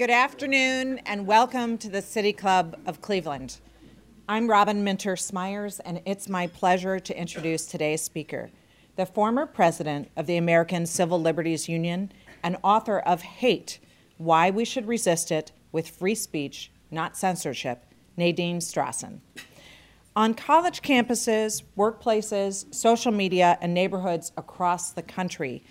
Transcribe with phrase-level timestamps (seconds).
[0.00, 3.58] Good afternoon and welcome to the City Club of Cleveland.
[4.26, 8.50] I'm Robin Minter Smyers, and it's my pleasure to introduce today's speaker,
[8.96, 13.78] the former president of the American Civil Liberties Union and author of Hate
[14.16, 17.84] Why We Should Resist It with Free Speech, Not Censorship,
[18.16, 19.20] Nadine Strossen.
[20.16, 25.62] On college campuses, workplaces, social media, and neighborhoods across the country,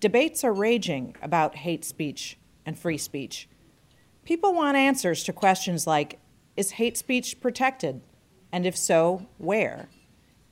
[0.00, 3.48] debates are raging about hate speech and free speech.
[4.24, 6.18] People want answers to questions like
[6.56, 8.00] Is hate speech protected?
[8.50, 9.88] And if so, where?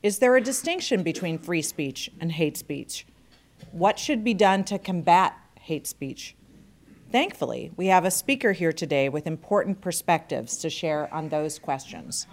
[0.02, 3.06] Is there a distinction between free speech and hate speech?
[3.70, 6.36] What should be done to combat hate speech?
[7.10, 12.26] Thankfully, we have a speaker here today with important perspectives to share on those questions.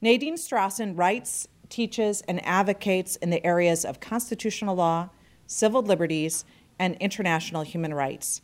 [0.00, 5.08] Nadine Strossen writes, teaches, and advocates in the areas of constitutional law,
[5.46, 6.44] civil liberties,
[6.78, 8.42] and international human rights.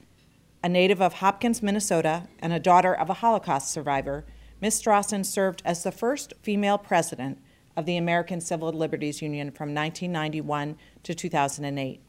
[0.65, 4.25] A native of Hopkins, Minnesota, and a daughter of a Holocaust survivor,
[4.61, 4.81] Ms.
[4.81, 7.39] Strossen served as the first female president
[7.77, 12.01] of the American Civil Liberties Union from 1991 to 2008.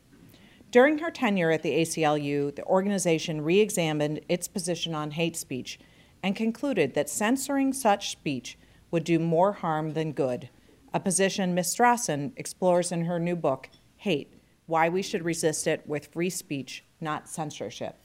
[0.70, 5.80] During her tenure at the ACLU, the organization re examined its position on hate speech
[6.22, 8.60] and concluded that censoring such speech
[8.92, 10.50] would do more harm than good,
[10.94, 11.76] a position Ms.
[11.76, 14.32] Strossen explores in her new book, Hate
[14.68, 17.98] Why We Should Resist It with Free Speech, Not Censorship.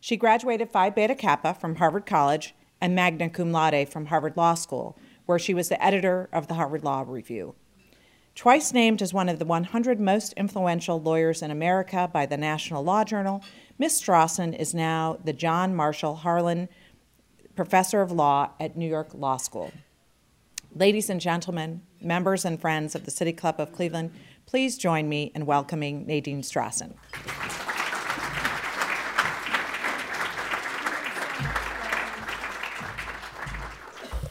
[0.00, 4.54] She graduated Phi Beta Kappa from Harvard College and magna cum laude from Harvard Law
[4.54, 4.96] School,
[5.26, 7.54] where she was the editor of the Harvard Law Review.
[8.34, 12.82] Twice named as one of the 100 most influential lawyers in America by the National
[12.82, 13.44] Law Journal,
[13.78, 14.00] Ms.
[14.00, 16.70] Strossen is now the John Marshall Harlan
[17.54, 19.70] Professor of Law at New York Law School.
[20.74, 24.12] Ladies and gentlemen, members and friends of the City Club of Cleveland,
[24.46, 26.94] please join me in welcoming Nadine Strossen.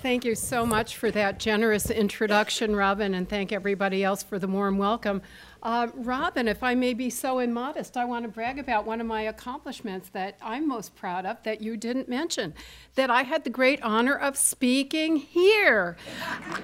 [0.02, 4.48] Thank you so much for that generous introduction, Robin, and thank everybody else for the
[4.48, 5.22] warm welcome.
[5.62, 9.08] Uh, Robin, if I may be so immodest, I want to brag about one of
[9.08, 12.54] my accomplishments that I'm most proud of that you didn't mention.
[12.96, 15.98] That I had the great honor of speaking here.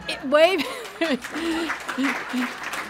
[0.08, 0.66] It, wave.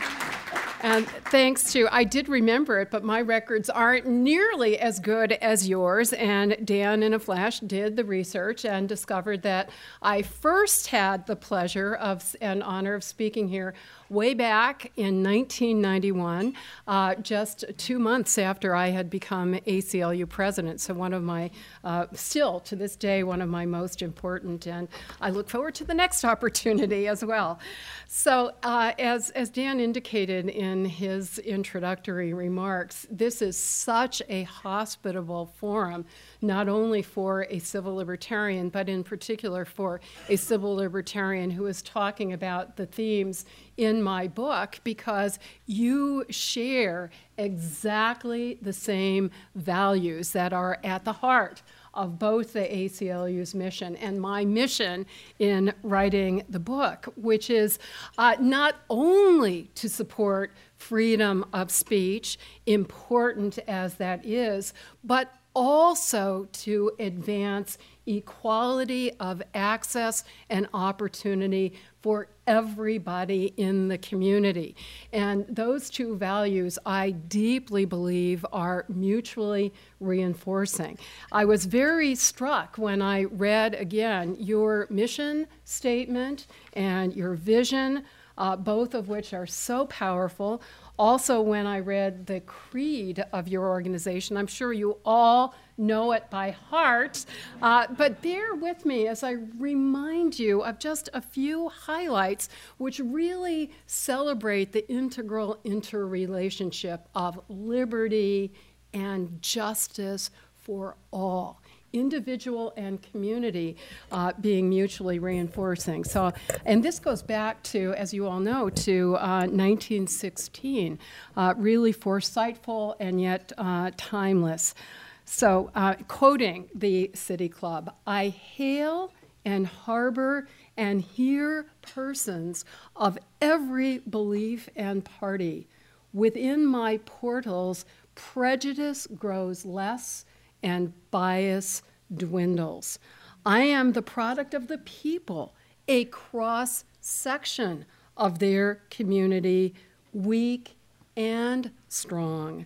[0.86, 5.68] And thanks to, I did remember it, but my records aren't nearly as good as
[5.68, 6.14] yours.
[6.14, 9.72] And Dan, in a flash, did the research and discovered that
[10.04, 13.74] I first had the pleasure of and honor of speaking here
[14.10, 16.54] way back in 1991,
[16.88, 20.80] uh, just two months after I had become ACLU president.
[20.82, 21.50] So, one of my,
[21.84, 24.88] uh, still to this day, one of my most important, and
[25.22, 27.60] I look forward to the next opportunity as well.
[28.08, 35.48] So, uh, as, as Dan indicated in his introductory remarks, this is such a hospitable
[35.58, 36.06] forum,
[36.42, 40.00] not only for a civil libertarian, but in particular for
[40.30, 43.46] a civil libertarian who is talking about the themes
[43.78, 51.62] in my book because you share exactly the same values that are at the heart
[51.94, 55.06] of both the ACLU's mission and my mission
[55.40, 57.80] in writing the book, which is
[58.18, 66.92] uh, not only to support freedom of speech, important as that is, but also to
[67.00, 74.76] advance equality of access and opportunity for everybody in the community.
[75.12, 81.00] And those two values, I deeply believe, are mutually reinforcing.
[81.32, 88.04] I was very struck when I read again your mission statement and your vision,
[88.38, 90.62] uh, both of which are so powerful.
[90.98, 96.30] Also, when I read the creed of your organization, I'm sure you all know it
[96.30, 97.26] by heart.
[97.62, 102.48] Uh, but bear with me as I remind you of just a few highlights
[102.78, 108.54] which really celebrate the integral interrelationship of liberty
[108.94, 110.32] and justice
[110.64, 111.62] for all
[111.96, 113.78] individual and community
[114.12, 116.04] uh, being mutually reinforcing.
[116.04, 116.34] So,
[116.66, 121.00] and this goes back to, as you all know, to uh, 1916,
[121.38, 124.76] uh, really foresightful and yet uh, timeless.
[125.24, 129.12] So, uh, quoting the City Club, I hail
[129.46, 132.66] and harbor and hear persons
[132.96, 135.68] of every belief and party.
[136.14, 140.26] Within my portals, prejudice grows less
[140.66, 141.84] and bias
[142.14, 142.98] dwindles.
[143.46, 145.54] I am the product of the people,
[145.88, 147.86] a cross section
[148.18, 149.76] of their community,
[150.12, 150.76] weak
[151.16, 152.66] and strong,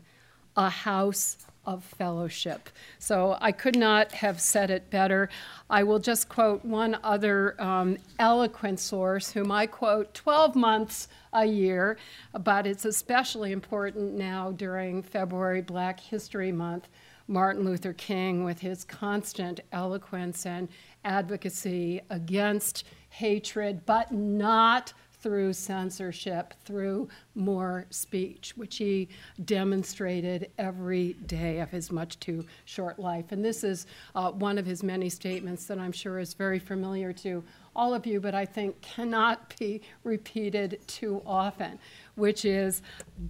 [0.55, 2.69] a house of fellowship.
[2.99, 5.29] So I could not have said it better.
[5.69, 11.45] I will just quote one other um, eloquent source, whom I quote 12 months a
[11.45, 11.97] year,
[12.43, 16.87] but it's especially important now during February Black History Month.
[17.29, 20.67] Martin Luther King with his constant eloquence and
[21.05, 29.07] advocacy against hatred, but not through censorship, through more speech, which he
[29.45, 33.31] demonstrated every day of his much too short life.
[33.31, 33.85] And this is
[34.15, 37.43] uh, one of his many statements that I'm sure is very familiar to
[37.75, 41.77] all of you, but I think cannot be repeated too often,
[42.15, 42.81] which is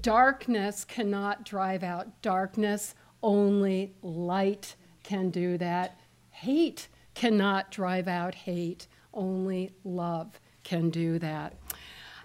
[0.01, 5.99] darkness cannot drive out darkness only light can do that.
[6.29, 8.87] Hate cannot drive out hate.
[9.13, 11.55] Only love can do that.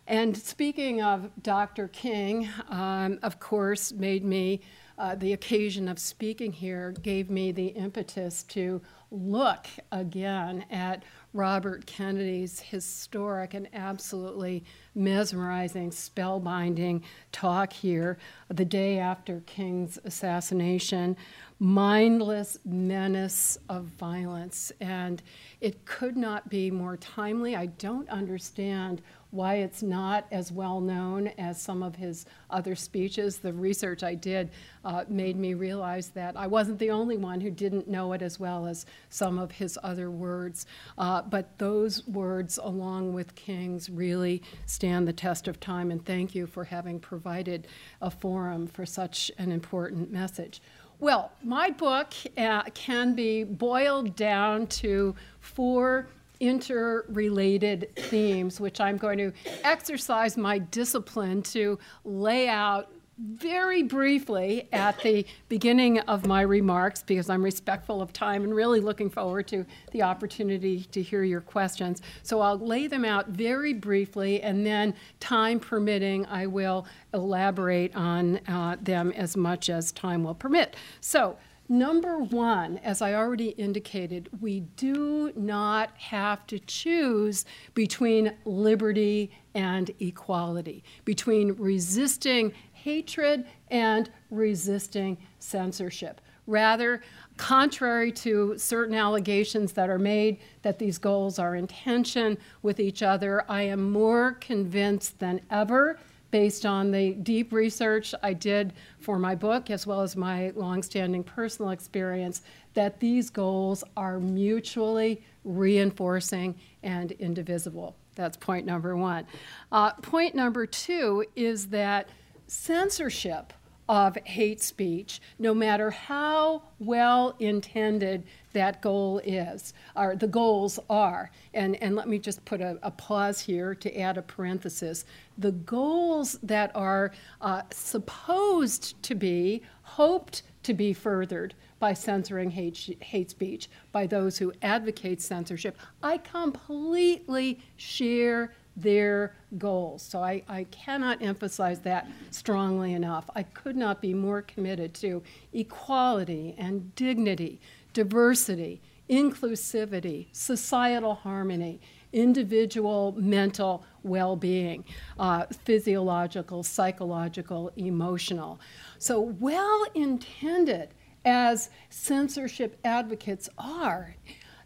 [0.07, 1.89] And speaking of Dr.
[1.89, 4.61] King, um, of course, made me
[4.99, 8.81] uh, the occasion of speaking here gave me the impetus to
[9.11, 11.03] look again at
[11.35, 14.65] Robert Kennedy's historic and absolutely
[14.95, 17.03] mesmerizing, spellbinding
[17.33, 18.17] talk here
[18.49, 21.17] the day after King's assassination.
[21.61, 24.73] Mindless menace of violence.
[24.81, 25.23] And
[25.61, 27.57] it could not be more timely.
[27.57, 29.03] I don't understand
[29.35, 33.39] why it's not as well known as some of his other speeches.
[33.39, 34.51] The research I did
[34.85, 38.39] uh, made me realize that I wasn't the only one who didn't know it as
[38.39, 40.67] well as some of his other words.
[40.97, 45.91] Uh, but those words, along with King's, really stand the test of time.
[45.91, 47.67] And thank you for having provided
[48.01, 50.61] a forum for such an important message.
[51.05, 56.07] Well, my book uh, can be boiled down to four
[56.41, 59.31] interrelated themes, which I'm going to
[59.65, 67.31] exercise my discipline to lay out very briefly at the beginning of my remarks because
[67.31, 72.03] I'm respectful of time and really looking forward to the opportunity to hear your questions.
[72.23, 78.41] So I'll lay them out very briefly and then, time permitting, I will elaborate on
[78.49, 80.77] uh, them as much as time will permit.
[81.01, 81.37] So,
[81.69, 89.91] Number one, as I already indicated, we do not have to choose between liberty and
[89.99, 92.53] equality, between resisting
[92.85, 96.21] hatred and resisting censorship.
[96.47, 97.01] Rather,
[97.39, 103.03] contrary to certain allegations that are made that these goals are in tension with each
[103.03, 105.99] other, I am more convinced than ever
[106.31, 111.25] based on the deep research I did for my book, as well as my longstanding
[111.25, 112.43] personal experience,
[112.75, 117.97] that these goals are mutually reinforcing and indivisible.
[118.15, 119.25] That's point number one.
[119.73, 122.09] Uh, point number two is that
[122.47, 123.53] censorship
[123.89, 131.31] of hate speech, no matter how well intended that goal is, or the goals are.
[131.53, 135.05] And, and let me just put a, a pause here to add a parenthesis.
[135.37, 142.97] The goals that are uh, supposed to be, hoped to be furthered by censoring hate,
[143.03, 150.03] hate speech, by those who advocate censorship, I completely share their goals.
[150.03, 153.29] So I, I cannot emphasize that strongly enough.
[153.35, 157.61] I could not be more committed to equality and dignity,
[157.93, 161.81] diversity, inclusivity, societal harmony,
[162.13, 164.85] individual mental well being,
[165.19, 168.61] uh, physiological, psychological, emotional.
[168.99, 170.91] So, well intended
[171.25, 174.15] as censorship advocates are,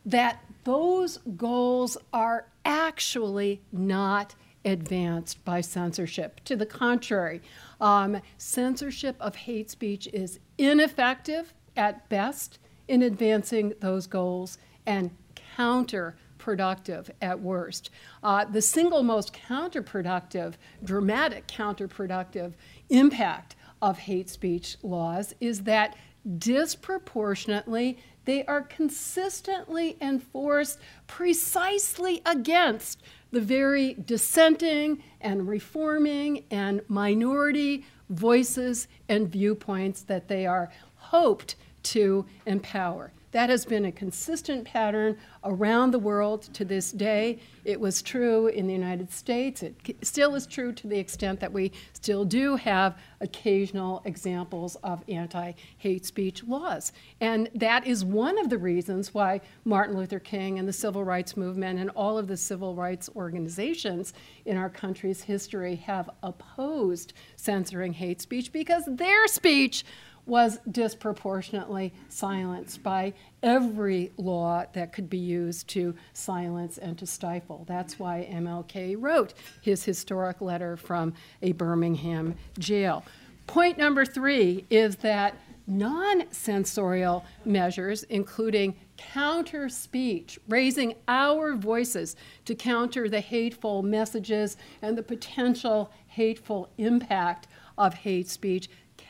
[0.06, 6.40] that those goals are actually not advanced by censorship.
[6.44, 7.40] To the contrary,
[7.80, 15.10] um, censorship of hate speech is ineffective at best in advancing those goals and
[15.56, 17.90] counterproductive at worst.
[18.22, 22.52] Uh, the single most counterproductive, dramatic counterproductive
[22.90, 25.96] impact of hate speech laws is that
[26.38, 27.98] disproportionately,
[28.28, 39.32] they are consistently enforced precisely against the very dissenting and reforming and minority voices and
[39.32, 43.12] viewpoints that they are hoped to empower.
[43.32, 47.40] That has been a consistent pattern around the world to this day.
[47.64, 49.62] It was true in the United States.
[49.62, 55.04] It still is true to the extent that we still do have occasional examples of
[55.08, 56.92] anti hate speech laws.
[57.20, 61.36] And that is one of the reasons why Martin Luther King and the civil rights
[61.36, 64.14] movement and all of the civil rights organizations
[64.46, 69.84] in our country's history have opposed censoring hate speech because their speech
[70.28, 77.64] was disproportionately silenced by every law that could be used to silence and to stifle.
[77.66, 79.32] That's why MLK wrote
[79.62, 83.04] his historic letter from a Birmingham jail.
[83.46, 85.34] Point number three is that
[85.66, 94.98] non censorial measures, including counter speech, raising our voices to counter the hateful messages and
[94.98, 98.68] the potential hateful impact of hate speech,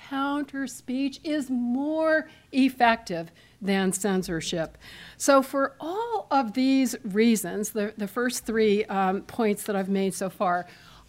[0.08, 4.78] counter speech is more effective than censorship.
[5.16, 10.14] So, for all of these reasons, the, the first three um, points that I've made
[10.14, 10.66] so far,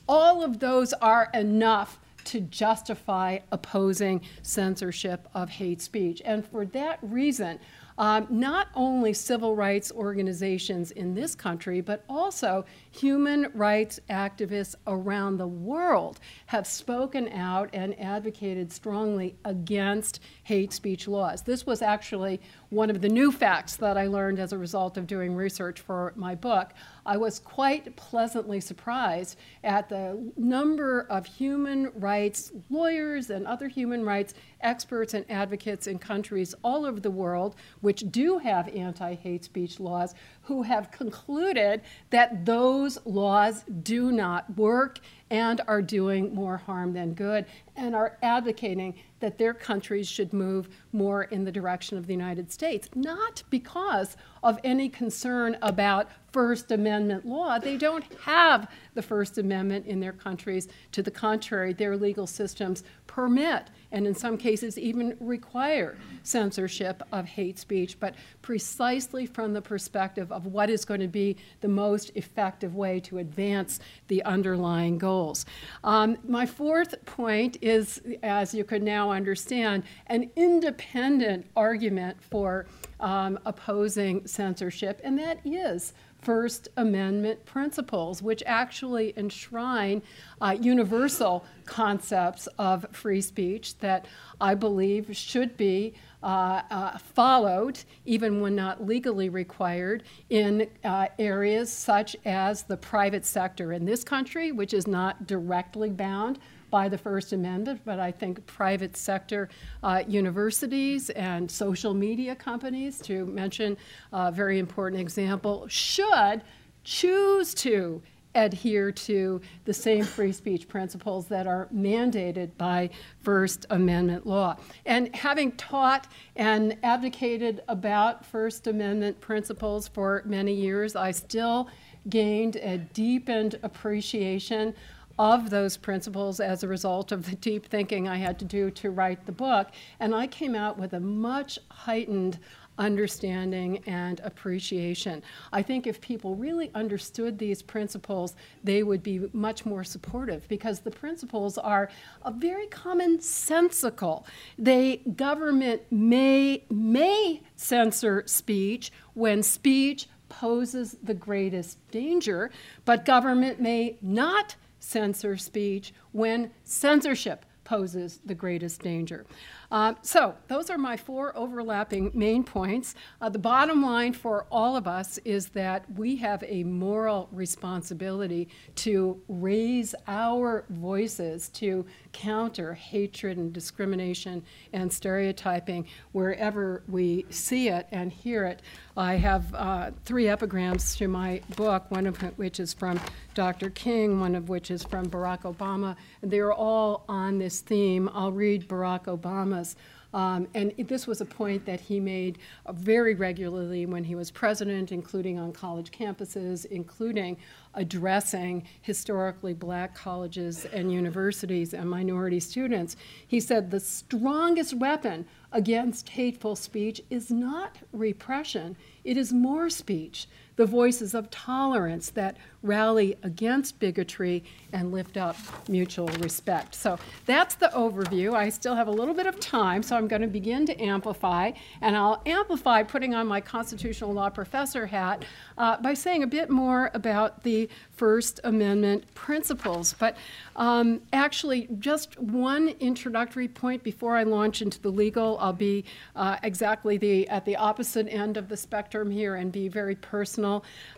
[0.07, 6.21] all of those are enough to justify opposing censorship of hate speech.
[6.25, 7.59] And for that reason,
[7.97, 15.37] um, not only civil rights organizations in this country, but also human rights activists around
[15.37, 21.43] the world have spoken out and advocated strongly against hate speech laws.
[21.43, 25.07] This was actually one of the new facts that I learned as a result of
[25.07, 26.71] doing research for my book.
[27.05, 34.05] I was quite pleasantly surprised at the number of human rights lawyers and other human
[34.05, 39.43] rights experts and advocates in countries all over the world which do have anti hate
[39.43, 40.13] speech laws
[40.49, 41.79] who have concluded
[42.09, 44.99] that those laws do not work
[45.31, 47.45] and are doing more harm than good
[47.75, 52.51] and are advocating that their countries should move more in the direction of the United
[52.51, 57.57] States, not because of any concern about First Amendment law.
[57.57, 60.67] They don't have the First Amendment in their countries.
[60.93, 67.25] To the contrary, their legal systems permit and in some cases even require censorship of
[67.25, 72.11] hate speech, but precisely from the perspective of what is going to be the most
[72.15, 75.45] effective way to advance the underlying goals.
[75.83, 82.65] Um, my fourth point is, as you can now understand, an independent argument for
[82.99, 90.01] um, opposing censorship, and that is First Amendment principles, which actually enshrine
[90.41, 94.05] uh, universal concepts of free speech that
[94.41, 101.71] I believe should be uh, uh, followed, even when not legally required, in uh, areas
[101.71, 106.97] such as the private sector in this country, which is not directly bound by the
[106.97, 109.49] First Amendment, but I think private sector
[109.83, 113.77] uh, universities and social media companies, to mention
[114.11, 116.43] a very important example, should
[116.83, 118.01] choose to
[118.35, 122.89] adhere to the same free speech principles that are mandated by
[123.21, 124.55] First Amendment law.
[124.85, 131.69] And having taught and advocated about First Amendment principles for many years, I still
[132.07, 134.73] gained a deepened appreciation
[135.19, 138.89] of those principles as a result of the deep thinking I had to do to
[138.89, 139.67] write the book.
[139.99, 142.39] And I came out with a much heightened
[142.77, 145.21] understanding and appreciation.
[145.51, 150.79] I think if people really understood these principles, they would be much more supportive because
[150.79, 151.89] the principles are
[152.35, 154.23] very commonsensical.
[154.57, 162.51] They government may may censor speech when speech poses the greatest danger,
[162.85, 169.27] but government may not censor speech when censorship poses the greatest danger.
[169.69, 172.95] Uh, so, those are my four overlapping main points.
[173.21, 178.49] Uh, the bottom line for all of us is that we have a moral responsibility
[178.73, 184.41] to raise our voices to counter hatred and discrimination
[184.73, 188.63] and stereotyping wherever we see it and hear it.
[188.97, 192.99] I have uh, three epigrams to my book, one of which is from
[193.39, 193.69] Dr.
[193.69, 195.95] King, one of which is from Barack Obama.
[196.19, 198.09] They're all on this theme.
[198.13, 199.77] I'll read Barack Obama's.
[200.13, 202.39] Um, and this was a point that he made
[202.73, 207.37] very regularly when he was president, including on college campuses, including
[207.75, 212.97] addressing historically black colleges and universities and minority students.
[213.25, 220.27] He said the strongest weapon against hateful speech is not repression, it is more speech
[220.59, 225.37] the voices of tolerance that rally against bigotry and lift up
[225.69, 226.75] mutual respect.
[226.75, 228.33] So that's the overview.
[228.33, 231.51] I still have a little bit of time, so I'm going to begin to amplify.
[231.79, 235.23] And I'll amplify putting on my constitutional law professor hat
[235.57, 239.95] uh, by saying a bit more about the First Amendment principles.
[239.97, 240.17] But
[240.57, 245.37] um, actually, just one introductory point before I launch into the legal.
[245.39, 245.85] I'll be
[246.17, 250.48] uh, exactly the at the opposite end of the spectrum here and be very personal.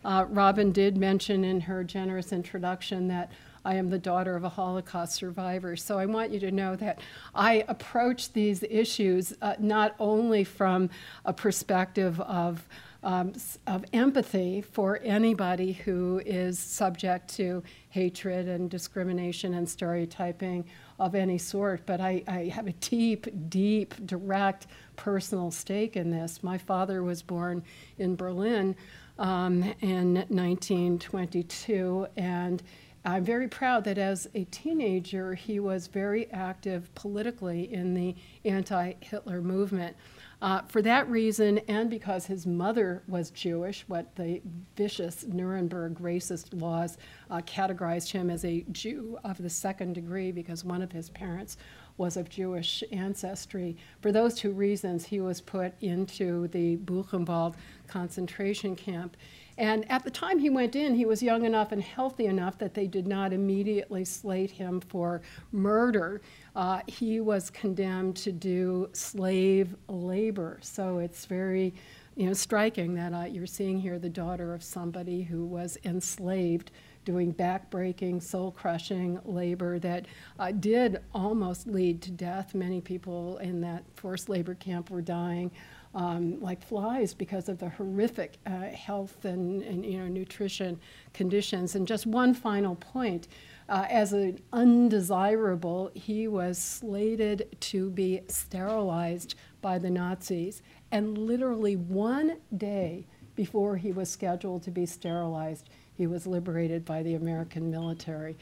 [0.04, 3.32] Uh, Robin did mention in her generous introduction that
[3.64, 5.76] I am the daughter of a Holocaust survivor.
[5.76, 7.00] So I want you to know that
[7.36, 10.90] I approach these issues uh, not only from
[11.26, 12.68] a perspective of
[13.04, 13.34] um,
[13.68, 20.66] of empathy for anybody who is subject to hatred and discrimination and stereotyping
[21.00, 26.44] of any sort, but I, I have a deep, deep, direct personal stake in this.
[26.44, 27.64] My father was born
[27.98, 28.76] in Berlin
[29.18, 32.62] um, in 1922, and
[33.04, 38.16] I'm very proud that as a teenager, he was very active politically in the
[38.46, 39.96] anti Hitler movement.
[40.42, 44.42] Uh, for that reason, and because his mother was Jewish, what the
[44.76, 46.98] vicious Nuremberg racist laws
[47.30, 51.58] uh, categorized him as a Jew of the second degree because one of his parents
[51.98, 53.78] was of Jewish ancestry.
[54.02, 57.54] For those two reasons, he was put into the Buchenwald
[57.88, 59.18] concentration camp.
[59.58, 62.74] And at the time he went in, he was young enough and healthy enough that
[62.74, 66.22] they did not immediately slate him for murder.
[66.56, 70.60] Uh, he was condemned to do slave labor.
[70.62, 71.74] So it's very
[72.16, 76.72] you know, striking that uh, you're seeing here the daughter of somebody who was enslaved
[77.06, 80.06] doing backbreaking, soul crushing labor that
[80.40, 82.54] uh, did almost lead to death.
[82.54, 85.52] Many people in that forced labor camp were dying.
[85.94, 90.80] Um, like flies because of the horrific uh, health and, and, you know nutrition
[91.14, 91.76] conditions.
[91.76, 93.28] And just one final point:
[93.68, 100.62] uh, as an undesirable, he was slated to be sterilized by the Nazis,
[100.94, 107.04] and literally one day before he was scheduled to be sterilized, he was liberated by
[107.04, 108.38] the American military.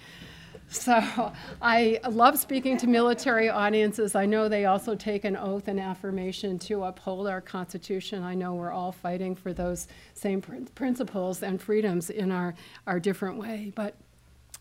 [0.72, 4.14] So I love speaking to military audiences.
[4.14, 8.22] I know they also take an oath and affirmation to uphold our Constitution.
[8.22, 10.42] I know we're all fighting for those same
[10.76, 12.54] principles and freedoms in our,
[12.86, 13.74] our different way.
[13.76, 13.96] But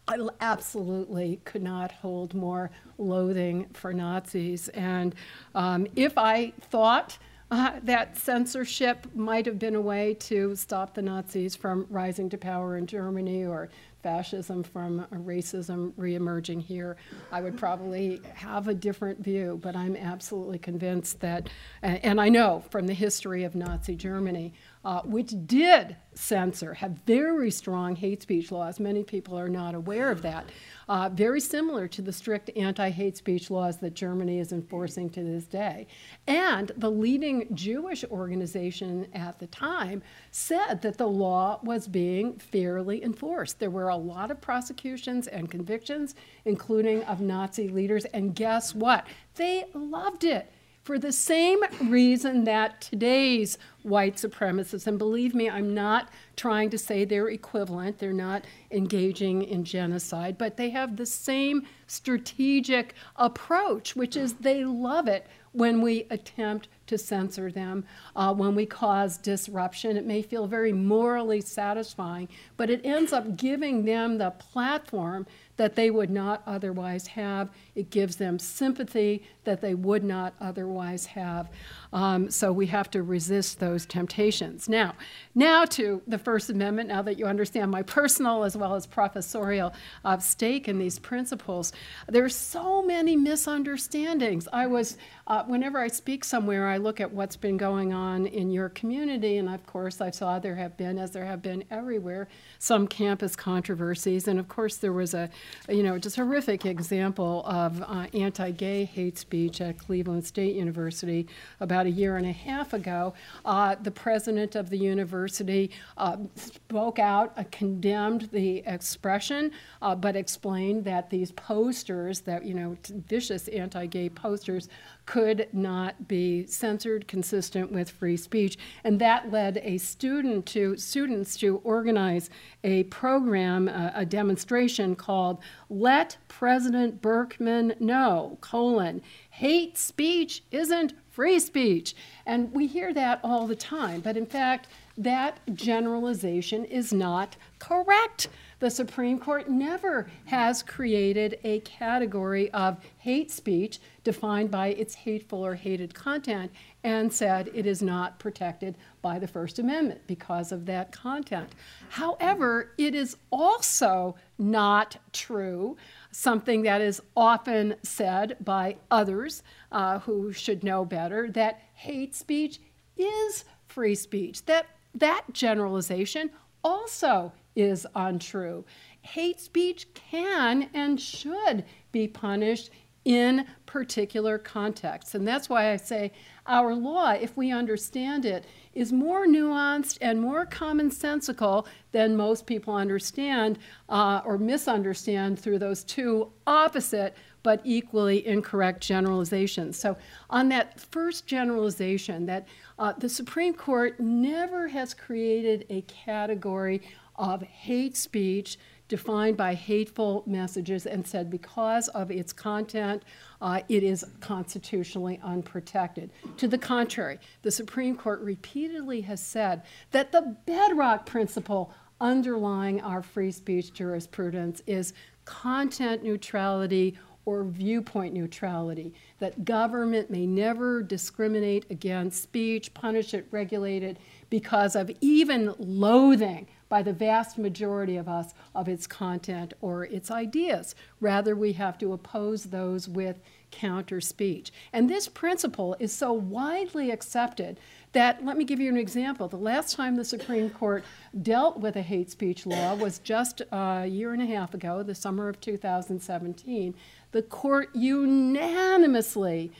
[0.08, 4.68] I absolutely could not hold more loathing for Nazis.
[4.68, 5.14] And
[5.54, 7.18] um, if I thought
[7.50, 12.38] uh, that censorship might have been a way to stop the Nazis from rising to
[12.38, 13.70] power in Germany or
[14.02, 16.96] fascism from racism reemerging here.
[17.32, 21.48] I would probably have a different view, but I'm absolutely convinced that,
[21.82, 27.50] and I know from the history of Nazi Germany, uh, which did censor, have very
[27.50, 28.80] strong hate speech laws.
[28.80, 30.50] Many people are not aware of that.
[30.88, 35.22] Uh, very similar to the strict anti hate speech laws that Germany is enforcing to
[35.22, 35.86] this day.
[36.26, 43.02] And the leading Jewish organization at the time said that the law was being fairly
[43.02, 43.58] enforced.
[43.58, 46.14] There were a lot of prosecutions and convictions,
[46.44, 48.04] including of Nazi leaders.
[48.06, 49.06] And guess what?
[49.34, 50.50] They loved it
[50.88, 56.78] for the same reason that today's white supremacists, and believe me, I'm not trying to
[56.78, 63.96] say they're equivalent, they're not engaging in genocide, but they have the same strategic approach,
[63.96, 67.84] which is they love it when we attempt to censor them,
[68.16, 69.94] uh, when we cause disruption.
[69.94, 75.26] It may feel very morally satisfying, but it ends up giving them the platform
[75.58, 77.50] that they would not otherwise have.
[77.74, 81.50] It gives them sympathy that they would not otherwise have.
[81.92, 84.68] Um, so we have to resist those temptations.
[84.68, 84.94] Now,
[85.34, 86.88] now to the First Amendment.
[86.88, 89.72] Now that you understand my personal as well as professorial
[90.04, 91.72] uh, stake in these principles,
[92.08, 94.48] there's so many misunderstandings.
[94.52, 98.50] I was, uh, whenever I speak somewhere, I look at what's been going on in
[98.50, 102.28] your community, and of course, I saw there have been, as there have been everywhere,
[102.58, 105.30] some campus controversies, and of course, there was a,
[105.68, 111.26] you know, just horrific example of uh, anti-gay hate speech at Cleveland State University
[111.60, 113.14] about about a year and a half ago,
[113.44, 120.16] uh, the president of the university uh, spoke out, uh, condemned the expression, uh, but
[120.16, 122.76] explained that these posters, that, you know,
[123.08, 124.68] vicious anti gay posters,
[125.06, 128.58] could not be censored consistent with free speech.
[128.82, 132.28] And that led a student to students to organize
[132.64, 135.38] a program, uh, a demonstration called
[135.70, 141.96] Let President Berkman Know, colon, hate speech isn't free speech.
[142.26, 144.00] And we hear that all the time.
[144.00, 148.28] But in fact, that generalization is not correct.
[148.60, 155.44] The Supreme Court never has created a category of hate speech defined by its hateful
[155.44, 156.52] or hated content
[156.84, 161.50] and said it is not protected by the First Amendment because of that content.
[161.88, 165.76] However, it is also not true,
[166.10, 169.42] something that is often said by others
[169.72, 172.60] uh, who should know better, that hate speech
[172.96, 174.44] is free speech.
[174.46, 176.30] That that generalization
[176.64, 178.64] also is untrue.
[179.02, 182.70] Hate speech can and should be punished
[183.04, 185.14] in particular contexts.
[185.14, 186.12] And that's why I say
[186.46, 188.44] our law, if we understand it,
[188.78, 195.82] is more nuanced and more commonsensical than most people understand uh, or misunderstand through those
[195.82, 199.78] two opposite but equally incorrect generalizations.
[199.78, 199.96] So,
[200.30, 202.46] on that first generalization, that
[202.78, 206.82] uh, the Supreme Court never has created a category
[207.16, 213.02] of hate speech defined by hateful messages and said because of its content,
[213.40, 216.10] uh, it is constitutionally unprotected.
[216.38, 223.02] To the contrary, the Supreme Court repeatedly has said that the bedrock principle underlying our
[223.02, 226.96] free speech jurisprudence is content neutrality
[227.28, 233.98] or viewpoint neutrality, that government may never discriminate against speech, punish it, regulate it
[234.30, 240.10] because of even loathing by the vast majority of us of its content or its
[240.10, 240.74] ideas.
[241.00, 244.52] Rather, we have to oppose those with counter speech.
[244.72, 247.58] And this principle is so widely accepted
[247.92, 249.28] that, let me give you an example.
[249.28, 250.84] The last time the Supreme Court
[251.22, 254.94] dealt with a hate speech law was just a year and a half ago, the
[254.94, 256.74] summer of 2017.
[257.12, 259.52] The court unanimously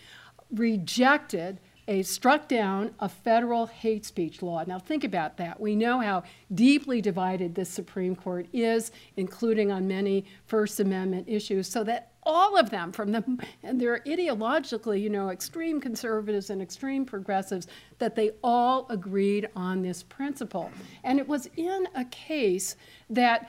[0.50, 4.62] rejected a struck down a federal hate speech law.
[4.66, 5.59] Now think about that.
[5.59, 6.22] We know how
[6.55, 12.59] deeply divided this Supreme Court is, including on many First Amendment issues, so that all
[12.59, 13.24] of them from the
[13.62, 17.66] and they're ideologically, you know, extreme conservatives and extreme progressives
[17.98, 20.70] that they all agreed on this principle.
[21.05, 22.77] And it was in a case
[23.09, 23.48] that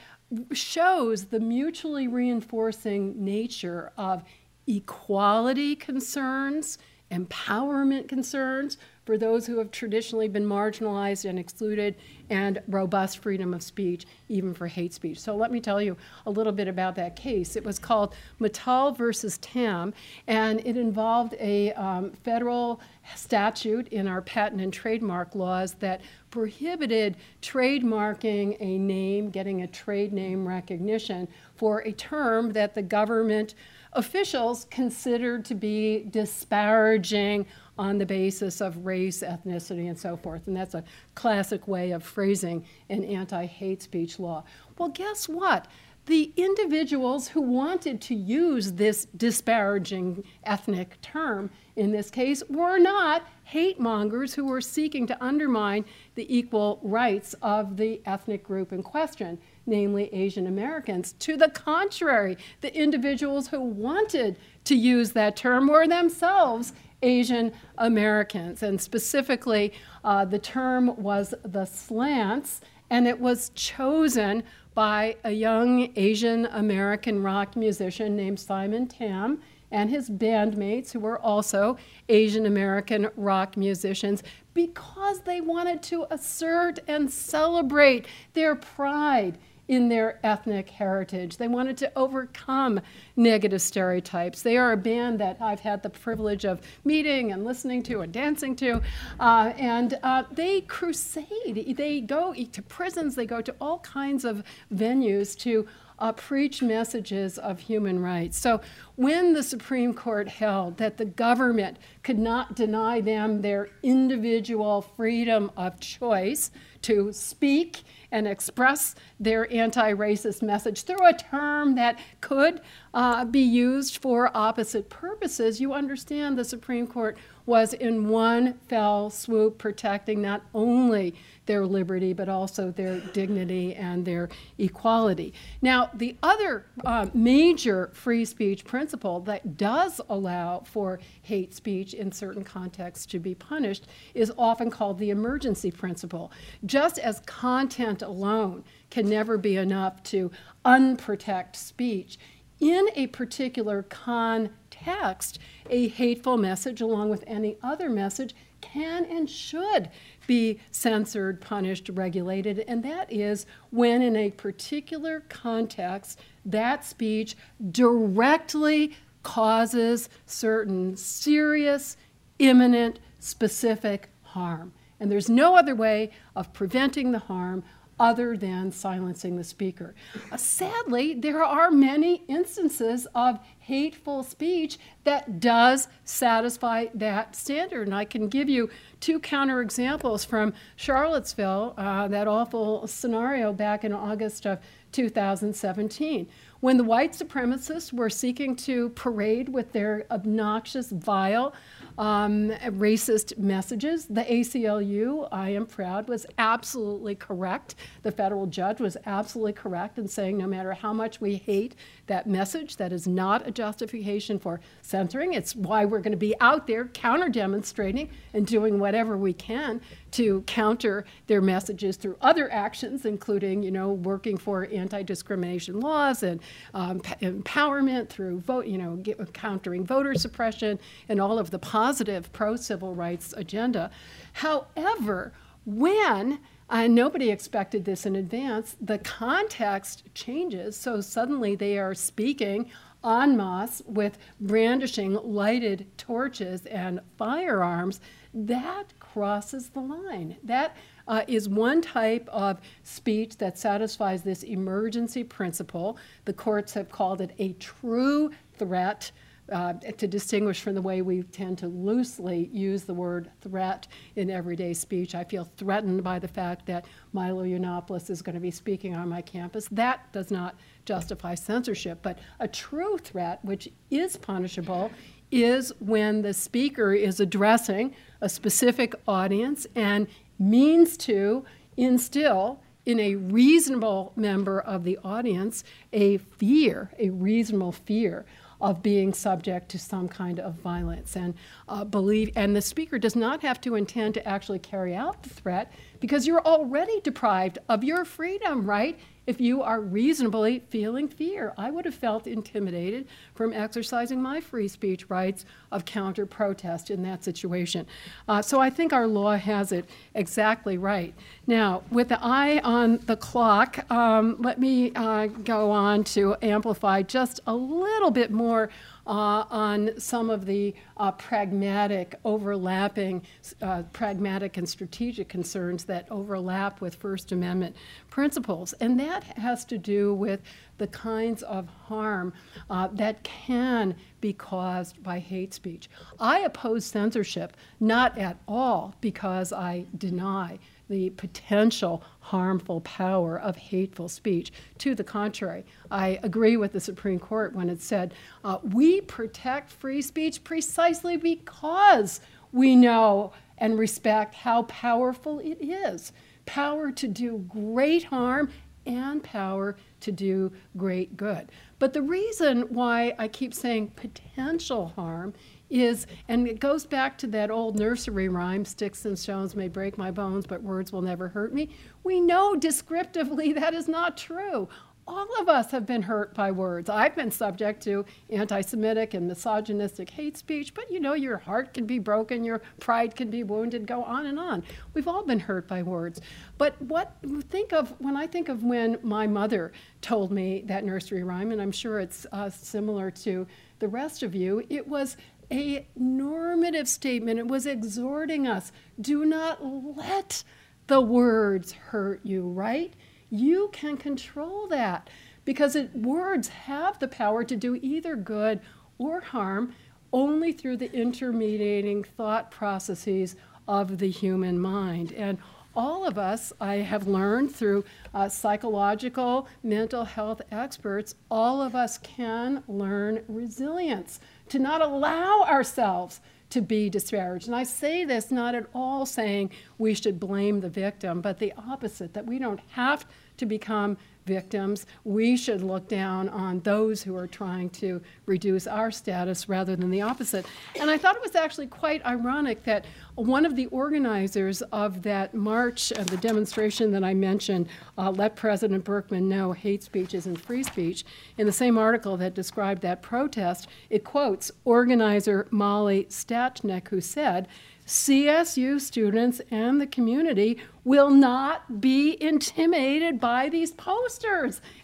[0.54, 4.23] shows the mutually reinforcing nature of
[4.65, 6.78] equality concerns
[7.11, 8.77] empowerment concerns
[9.09, 11.95] for those who have traditionally been marginalized and excluded,
[12.29, 15.19] and robust freedom of speech, even for hate speech.
[15.19, 17.55] So let me tell you a little bit about that case.
[17.55, 19.95] It was called Matal versus Tam,
[20.27, 22.81] and it involved a um, federal
[23.15, 30.13] statute in our patent and trademark laws that prohibited trademarking a name, getting a trade
[30.13, 33.55] name recognition for a term that the government
[33.93, 37.45] officials considered to be disparaging
[37.78, 40.47] on the basis of race, ethnicity, and so forth.
[40.47, 40.84] And that's a
[41.15, 44.43] classic way of phrasing an anti hate speech law.
[44.78, 45.67] Well, guess what?
[46.06, 53.28] The individuals who wanted to use this disparaging ethnic term in this case were not
[53.43, 58.82] hate mongers who were seeking to undermine the equal rights of the ethnic group in
[58.82, 59.38] question
[59.69, 61.13] namely Asian Americans.
[61.19, 68.63] To the contrary, the individuals who wanted to use that term were themselves Asian Americans.
[68.63, 75.91] And specifically, uh, the term was the slants, and it was chosen by a young
[75.95, 81.77] Asian American rock musician named Simon Tam and his bandmates, who were also
[82.08, 89.38] Asian American rock musicians, because they wanted to assert and celebrate their pride
[89.69, 91.38] in their ethnic heritage.
[91.38, 92.82] They wanted to overcome
[93.15, 94.41] negative stereotypes.
[94.41, 98.12] They are a band that I've had the privilege of meeting and listening to and
[98.12, 98.82] dancing to.
[99.19, 101.75] Uh, and uh, they crusade.
[101.77, 105.67] They go to prisons, they go to all kinds of venues to
[105.99, 108.38] uh, preach messages of human rights.
[108.38, 108.62] So
[108.95, 115.51] when the Supreme Court held that the government could not deny them their individual freedom
[115.55, 116.51] of choice
[116.84, 122.61] to speak and express their anti racist message through a term that could
[122.93, 127.17] uh, be used for opposite purposes, you understand the Supreme Court
[127.49, 131.15] was in one fell swoop protecting not only
[131.47, 135.33] their liberty, but also their dignity and their equality.
[135.63, 142.12] Now, the other uh, major free speech principle that does allow for hate speech in
[142.12, 146.31] certain contexts to be punished is often called the emergency principle.
[146.67, 150.29] Just as content alone can never be enough to
[150.63, 152.19] unprotect speech,
[152.59, 155.39] in a particular context, text,
[155.69, 159.89] a hateful message, along with any other message, can and should
[160.27, 167.35] be censored, punished, regulated, and that is when, in a particular context, that speech
[167.71, 171.97] directly causes certain serious,
[172.39, 174.73] imminent, specific harm.
[174.99, 177.63] And there's no other way of preventing the harm
[177.99, 179.93] other than silencing the speaker.
[180.31, 187.88] Uh, sadly, there are many instances of hateful speech that does satisfy that standard.
[187.88, 193.93] And I can give you two counterexamples from Charlottesville, uh, that awful scenario back in
[193.93, 194.59] August of
[194.91, 196.27] 2017.
[196.62, 201.53] When the white supremacists were seeking to parade with their obnoxious, vile,
[201.99, 204.05] um, racist messages.
[204.05, 207.75] The ACLU, I am proud, was absolutely correct.
[208.03, 211.75] The federal judge was absolutely correct in saying no matter how much we hate
[212.07, 215.34] that message, that is not a justification for censoring.
[215.34, 219.82] It's why we're going to be out there counter demonstrating and doing whatever we can
[220.12, 226.41] to counter their messages through other actions, including, you know, working for anti-discrimination laws and
[226.73, 232.32] um, empowerment through vote, you know, get, countering voter suppression and all of the positive
[232.34, 233.91] pro-civil rights agenda.
[234.34, 235.32] However,
[235.65, 236.39] when
[236.71, 238.75] and nobody expected this in advance.
[238.80, 242.69] The context changes, so suddenly they are speaking
[243.03, 247.99] en masse with brandishing lighted torches and firearms.
[248.33, 250.38] That crosses the line.
[250.43, 250.75] That
[251.07, 255.97] uh, is one type of speech that satisfies this emergency principle.
[256.25, 259.12] The courts have called it a true threat.
[259.51, 264.29] Uh, to distinguish from the way we tend to loosely use the word threat in
[264.29, 265.15] everyday speech.
[265.15, 269.09] I feel threatened by the fact that Milo Yiannopoulos is going to be speaking on
[269.09, 269.67] my campus.
[269.71, 274.91] That does not justify censorship, but a true threat, which is punishable,
[275.31, 280.07] is when the speaker is addressing a specific audience and
[280.38, 281.43] means to
[281.77, 288.25] instill in a reasonable member of the audience a fear, a reasonable fear
[288.61, 291.15] of being subject to some kind of violence.
[291.15, 291.33] And
[291.67, 295.29] uh, believe and the speaker does not have to intend to actually carry out the
[295.29, 301.53] threat because you're already deprived of your freedom right if you are reasonably feeling fear.
[301.55, 307.03] I would have felt intimidated from exercising my free speech rights of counter protest in
[307.03, 307.85] that situation.
[308.27, 311.13] Uh, so I think our law has it exactly right.
[311.45, 317.03] Now, with the eye on the clock, um, let me uh, go on to amplify
[317.03, 318.71] just a little bit more
[319.09, 323.23] on some of the uh, pragmatic, overlapping,
[323.61, 327.75] uh, pragmatic and strategic concerns that overlap with First Amendment
[328.09, 328.73] principles.
[328.73, 330.41] And that has to do with
[330.77, 332.33] the kinds of harm
[332.69, 335.89] uh, that can be caused by hate speech.
[336.19, 340.59] I oppose censorship not at all because I deny
[340.89, 344.52] the potential harmful power of hateful speech.
[344.80, 349.71] To the contrary, I agree with the Supreme Court when it said, uh, we protect
[349.71, 352.19] free speech precisely because
[352.52, 356.12] we know and respect how powerful it is.
[356.45, 358.49] Power to do great harm
[358.86, 361.52] and power to do great good.
[361.79, 365.33] But the reason why I keep saying potential harm
[365.69, 369.97] is, and it goes back to that old nursery rhyme sticks and stones may break
[369.97, 371.69] my bones, but words will never hurt me.
[372.03, 374.67] We know descriptively that is not true.
[375.09, 376.87] All of us have been hurt by words.
[376.87, 381.73] I've been subject to anti Semitic and misogynistic hate speech, but you know, your heart
[381.73, 384.63] can be broken, your pride can be wounded, go on and on.
[384.93, 386.21] We've all been hurt by words.
[386.59, 387.15] But what
[387.49, 391.59] think of when I think of when my mother told me that nursery rhyme, and
[391.59, 393.47] I'm sure it's uh, similar to
[393.79, 395.17] the rest of you, it was
[395.51, 397.39] a normative statement.
[397.39, 400.43] It was exhorting us do not let
[400.85, 402.93] the words hurt you, right?
[403.29, 405.09] You can control that
[405.45, 408.59] because it, words have the power to do either good
[408.97, 409.73] or harm
[410.11, 413.35] only through the intermediating thought processes
[413.67, 415.11] of the human mind.
[415.13, 415.37] And
[415.75, 421.97] all of us, I have learned through uh, psychological, mental health experts, all of us
[421.99, 427.47] can learn resilience to not allow ourselves to be disparaged.
[427.47, 431.53] And I say this not at all saying we should blame the victim, but the
[431.57, 433.05] opposite, that we don't have
[433.38, 433.97] to become
[434.29, 434.85] victims.
[435.03, 439.89] We should look down on those who are trying to reduce our status rather than
[439.89, 440.45] the opposite.
[440.79, 445.33] And I thought it was actually quite ironic that one of the organizers of that
[445.33, 450.37] march, of the demonstration that I mentioned, uh, Let President Berkman Know Hate Speech Isn't
[450.37, 451.03] Free Speech,
[451.37, 457.47] in the same article that described that protest, it quotes organizer Molly Stachnik, who said,
[457.89, 464.18] CSU students and the community will not be intimidated by these posters.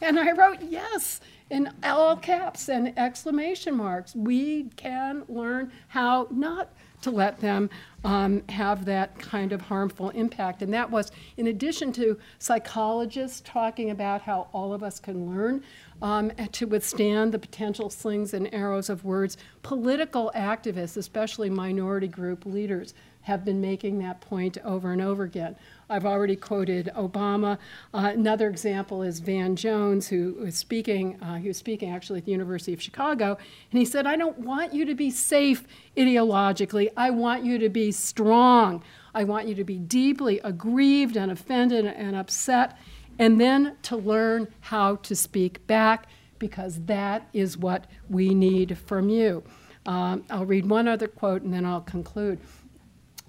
[0.02, 4.16] And I wrote, yes, in all caps and exclamation marks.
[4.16, 7.70] We can learn how not to let them
[8.04, 10.64] um, have that kind of harmful impact.
[10.64, 15.64] And that was in addition to psychologists talking about how all of us can learn
[16.02, 19.38] um, to withstand the potential slings and arrows of words.
[19.62, 25.56] Political activists, especially minority group leaders, have been making that point over and over again.
[25.90, 27.58] I've already quoted Obama.
[27.94, 31.20] Uh, another example is Van Jones, who was speaking.
[31.22, 33.38] Uh, he was speaking actually at the University of Chicago,
[33.72, 35.64] and he said, "I don't want you to be safe
[35.98, 36.90] ideologically.
[36.96, 38.84] I want you to be strong.
[39.14, 42.78] I want you to be deeply aggrieved and offended and upset."
[43.18, 46.08] and then to learn how to speak back
[46.38, 49.44] because that is what we need from you.
[49.86, 52.40] Um, I'll read one other quote and then I'll conclude.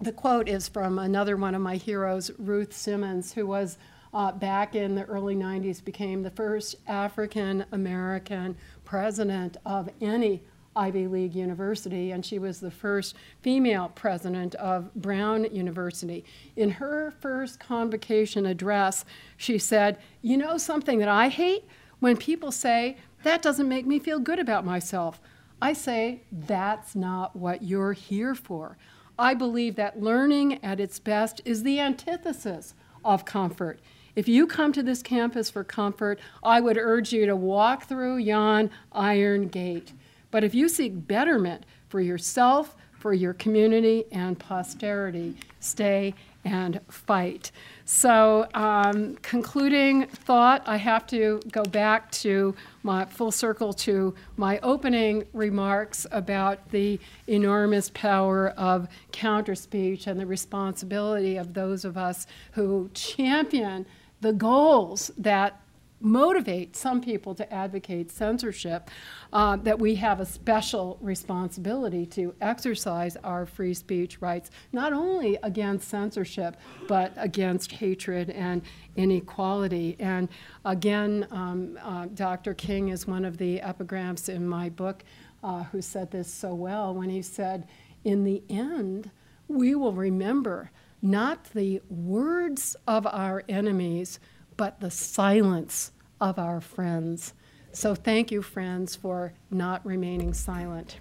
[0.00, 3.78] The quote is from another one of my heroes, Ruth Simmons, who was
[4.12, 10.42] uh, back in the early 90s, became the first African American president of any
[10.76, 16.26] Ivy League University, and she was the first female president of Brown University.
[16.56, 19.06] In her first convocation address,
[19.38, 21.64] she said, You know something that I hate?
[22.00, 25.22] When people say, That doesn't make me feel good about myself.
[25.62, 28.76] I say, That's not what you're here for.
[29.18, 32.74] I believe that learning at its best is the antithesis
[33.04, 33.80] of comfort.
[34.14, 38.16] If you come to this campus for comfort, I would urge you to walk through
[38.16, 39.92] yon iron gate.
[40.30, 47.52] But if you seek betterment for yourself, for your community, and posterity, stay and fight.
[47.88, 54.58] So, um, concluding thought, I have to go back to my full circle to my
[54.64, 62.26] opening remarks about the enormous power of counterspeech and the responsibility of those of us
[62.52, 63.86] who champion
[64.20, 65.60] the goals that
[66.00, 68.90] motivate some people to advocate censorship,
[69.32, 75.38] uh, that we have a special responsibility to exercise our free speech rights, not only
[75.42, 76.56] against censorship,
[76.86, 78.62] but against hatred and
[78.96, 79.96] inequality.
[79.98, 80.28] And
[80.64, 82.54] again, um, uh, Dr.
[82.54, 85.02] King is one of the epigrams in my book
[85.42, 87.66] uh, who said this so well when he said,
[88.04, 89.10] In the end,
[89.48, 90.70] we will remember
[91.02, 94.18] not the words of our enemies
[94.56, 97.34] but the silence of our friends.
[97.72, 100.96] So thank you, friends, for not remaining silent.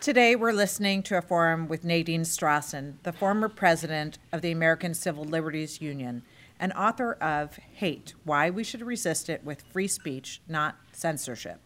[0.00, 4.94] Today, we're listening to a forum with Nadine Strossen, the former president of the American
[4.94, 6.22] Civil Liberties Union
[6.60, 11.65] and author of Hate Why We Should Resist It with Free Speech, Not Censorship.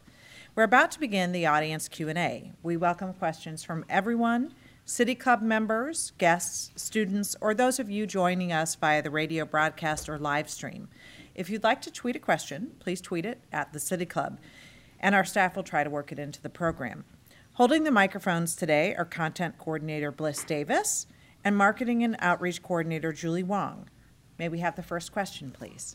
[0.57, 2.51] We're about to begin the audience Q&A.
[2.65, 4.53] We welcome questions from everyone,
[4.85, 10.09] City Club members, guests, students, or those of you joining us via the radio broadcast
[10.09, 10.89] or live stream.
[11.37, 14.41] If you'd like to tweet a question, please tweet it at the City Club,
[14.99, 17.05] and our staff will try to work it into the program.
[17.53, 21.07] Holding the microphones today are Content Coordinator Bliss Davis
[21.45, 23.89] and Marketing and Outreach Coordinator Julie Wong.
[24.37, 25.95] May we have the first question, please?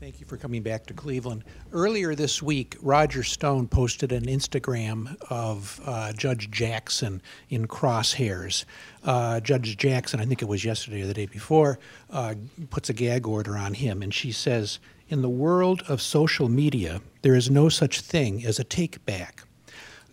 [0.00, 1.44] Thank you for coming back to Cleveland.
[1.72, 8.64] Earlier this week, Roger Stone posted an Instagram of uh, Judge Jackson in crosshairs.
[9.04, 11.78] Uh, Judge Jackson, I think it was yesterday or the day before,
[12.10, 12.34] uh,
[12.70, 17.00] puts a gag order on him, and she says, In the world of social media,
[17.22, 19.44] there is no such thing as a take back.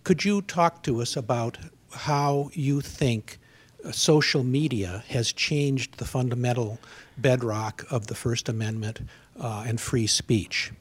[0.04, 1.58] Could you talk to us about
[1.92, 3.40] how you think
[3.84, 6.80] uh, social media has changed the fundamental
[7.18, 9.02] bedrock of the First Amendment
[9.42, 10.72] uh, and free speech.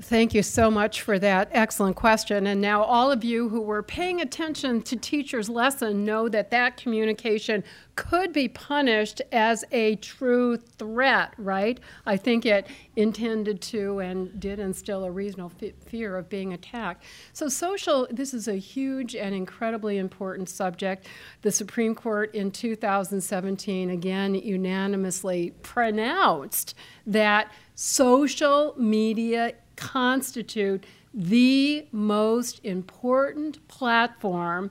[0.00, 2.46] Thank you so much for that excellent question.
[2.46, 6.76] And now, all of you who were paying attention to teacher's lesson know that that
[6.76, 7.64] communication
[7.96, 11.80] could be punished as a true threat, right?
[12.06, 15.52] I think it intended to and did instill a reasonable
[15.84, 17.02] fear of being attacked.
[17.32, 21.08] So, social, this is a huge and incredibly important subject.
[21.42, 33.66] The Supreme Court in 2017 again unanimously pronounced that social media constitute the most important
[33.68, 34.70] platform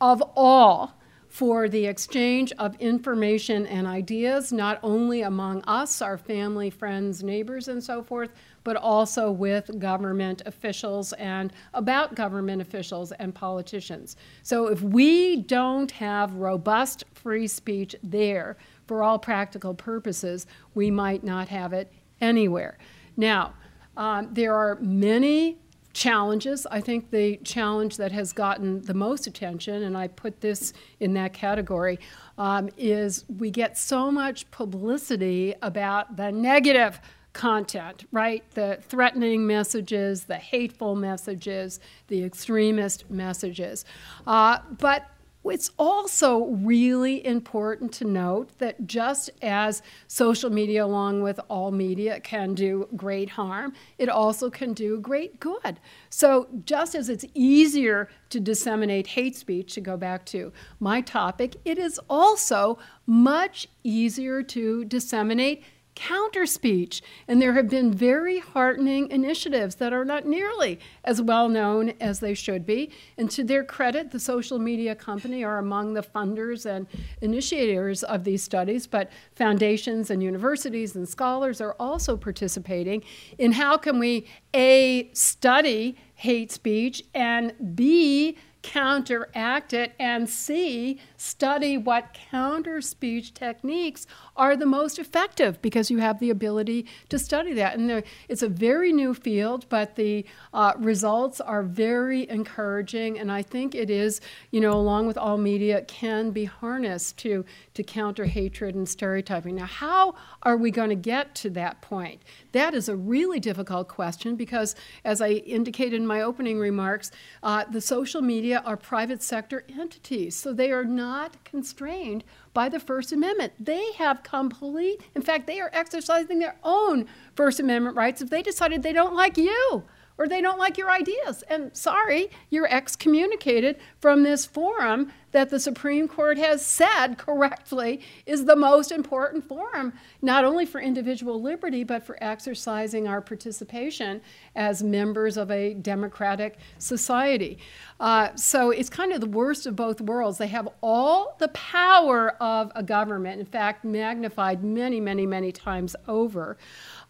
[0.00, 0.96] of all
[1.28, 7.68] for the exchange of information and ideas, not only among us, our family, friends, neighbors,
[7.68, 8.30] and so forth,
[8.64, 14.16] but also with government officials and about government officials and politicians.
[14.42, 21.22] So if we don't have robust free speech there for all practical purposes, we might
[21.22, 22.76] not have it anywhere.
[23.16, 23.54] Now,
[23.96, 25.58] um, there are many
[25.92, 26.66] challenges.
[26.70, 31.14] I think the challenge that has gotten the most attention, and I put this in
[31.14, 31.98] that category,
[32.38, 37.00] um, is we get so much publicity about the negative
[37.32, 38.44] content, right?
[38.54, 43.84] The threatening messages, the hateful messages, the extremist messages.
[44.26, 45.08] Uh, but
[45.44, 52.20] it's also really important to note that just as social media, along with all media,
[52.20, 55.80] can do great harm, it also can do great good.
[56.10, 61.56] So, just as it's easier to disseminate hate speech, to go back to my topic,
[61.64, 65.64] it is also much easier to disseminate
[66.00, 67.02] counter speech.
[67.28, 72.20] And there have been very heartening initiatives that are not nearly as well known as
[72.20, 72.90] they should be.
[73.18, 76.86] And to their credit, the social media company are among the funders and
[77.20, 83.04] initiators of these studies, but foundations and universities and scholars are also participating
[83.36, 91.76] in how can we A, study hate speech, and B, counteract it, and C, study
[91.76, 94.06] what counter speech techniques
[94.36, 97.76] are the most effective because you have the ability to study that.
[97.76, 103.18] And it's a very new field, but the uh, results are very encouraging.
[103.18, 107.44] And I think it is, you know, along with all media, can be harnessed to,
[107.74, 109.56] to counter hatred and stereotyping.
[109.56, 110.14] Now, how
[110.44, 112.22] are we going to get to that point?
[112.52, 117.10] That is a really difficult question because, as I indicated in my opening remarks,
[117.42, 121.09] uh, the social media are private sector entities, so they are not
[121.44, 123.52] constrained by the First Amendment.
[123.58, 128.42] They have complete, in fact, they are exercising their own First Amendment rights if they
[128.42, 129.84] decided they don't like you
[130.20, 131.42] or they don't like your ideas.
[131.48, 138.44] And sorry, you're excommunicated from this forum that the Supreme Court has said correctly is
[138.44, 144.20] the most important forum, not only for individual liberty, but for exercising our participation
[144.54, 147.58] as members of a democratic society.
[147.98, 150.36] Uh, so it's kind of the worst of both worlds.
[150.36, 155.96] They have all the power of a government, in fact, magnified many, many, many times
[156.08, 156.58] over.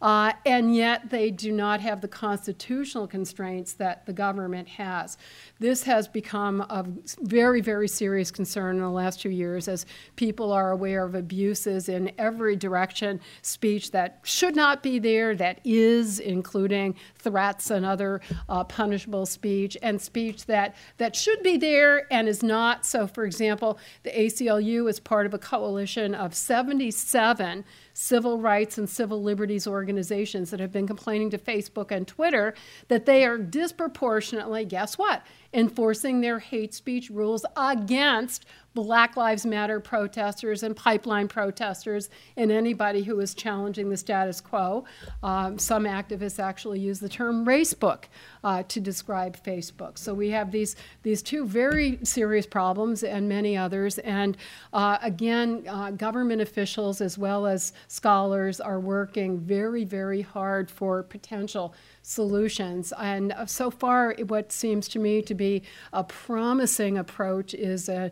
[0.01, 5.19] Uh, and yet they do not have the constitutional constraints that the government has.
[5.59, 6.87] This has become a
[7.21, 9.85] very, very serious concern in the last two years as
[10.17, 15.61] people are aware of abuses in every direction, speech that should not be there, that
[15.65, 22.11] is, including threats and other uh, punishable speech, and speech that, that should be there
[22.11, 22.87] and is not.
[22.87, 28.89] So, for example, the ACLU is part of a coalition of 77 civil rights and
[28.89, 32.55] civil liberties organizations that have been complaining to Facebook and Twitter
[32.89, 35.23] that they are disproportionately, guess what,
[35.53, 43.03] enforcing their hate speech rules against Black Lives Matter protesters and pipeline protesters and anybody
[43.03, 44.85] who is challenging the status quo.
[45.23, 48.05] Um, some activists actually use the term racebook
[48.45, 49.99] uh, to describe Facebook.
[49.99, 53.99] So we have these, these two very serious problems and many others.
[53.99, 54.37] And
[54.73, 61.03] uh, again, uh, government officials as well as scholars are working very, very hard for
[61.03, 62.93] potential solutions.
[62.99, 65.63] And uh, so far, what seems to me to be
[65.93, 68.11] a promising approach is an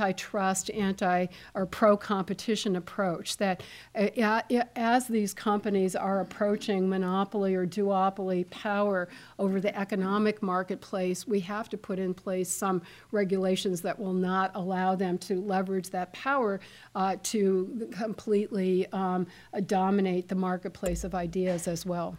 [0.00, 3.62] antitrust, anti or pro competition approach that
[3.94, 4.40] uh,
[4.76, 11.68] as these companies are approaching monopoly or duopoly power over the economic marketplace, we have
[11.68, 12.82] to put in place some
[13.12, 16.60] regulations that will not allow them to leverage that power
[16.94, 19.26] uh, to completely um,
[19.66, 22.16] dominate the marketplace of ideas as well.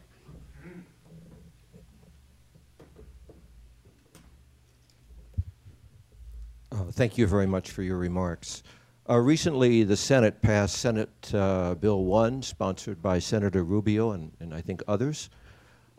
[6.75, 8.61] Uh, thank you very much for your remarks.
[9.09, 14.53] Uh, recently, the Senate passed Senate uh, Bill 1, sponsored by Senator Rubio and, and
[14.53, 15.29] I think others.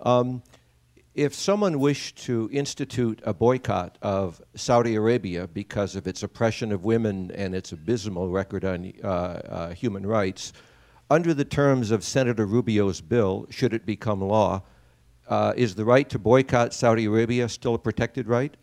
[0.01, 0.43] Um,
[1.15, 6.85] if someone wished to institute a boycott of Saudi Arabia because of its oppression of
[6.85, 10.53] women and its abysmal record on uh, uh, human rights,
[11.09, 14.63] under the terms of Senator Rubio's bill, should it become law,
[15.27, 18.55] uh, is the right to boycott Saudi Arabia still a protected right?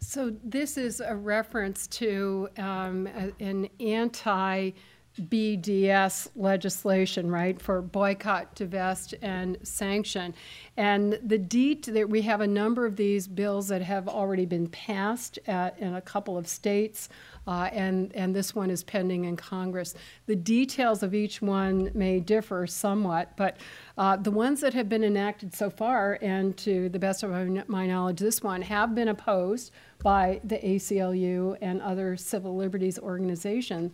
[0.00, 4.72] So this is a reference to um, a, an anti
[5.18, 10.34] BDS legislation, right, for boycott, divest, and sanction.
[10.76, 15.38] And the DEET, we have a number of these bills that have already been passed
[15.46, 17.08] at, in a couple of states,
[17.46, 19.94] uh, and, and this one is pending in Congress.
[20.26, 23.56] The details of each one may differ somewhat, but
[23.98, 27.30] uh, the ones that have been enacted so far, and to the best of
[27.68, 29.72] my knowledge, this one, have been opposed
[30.04, 33.92] by the ACLU and other civil liberties organizations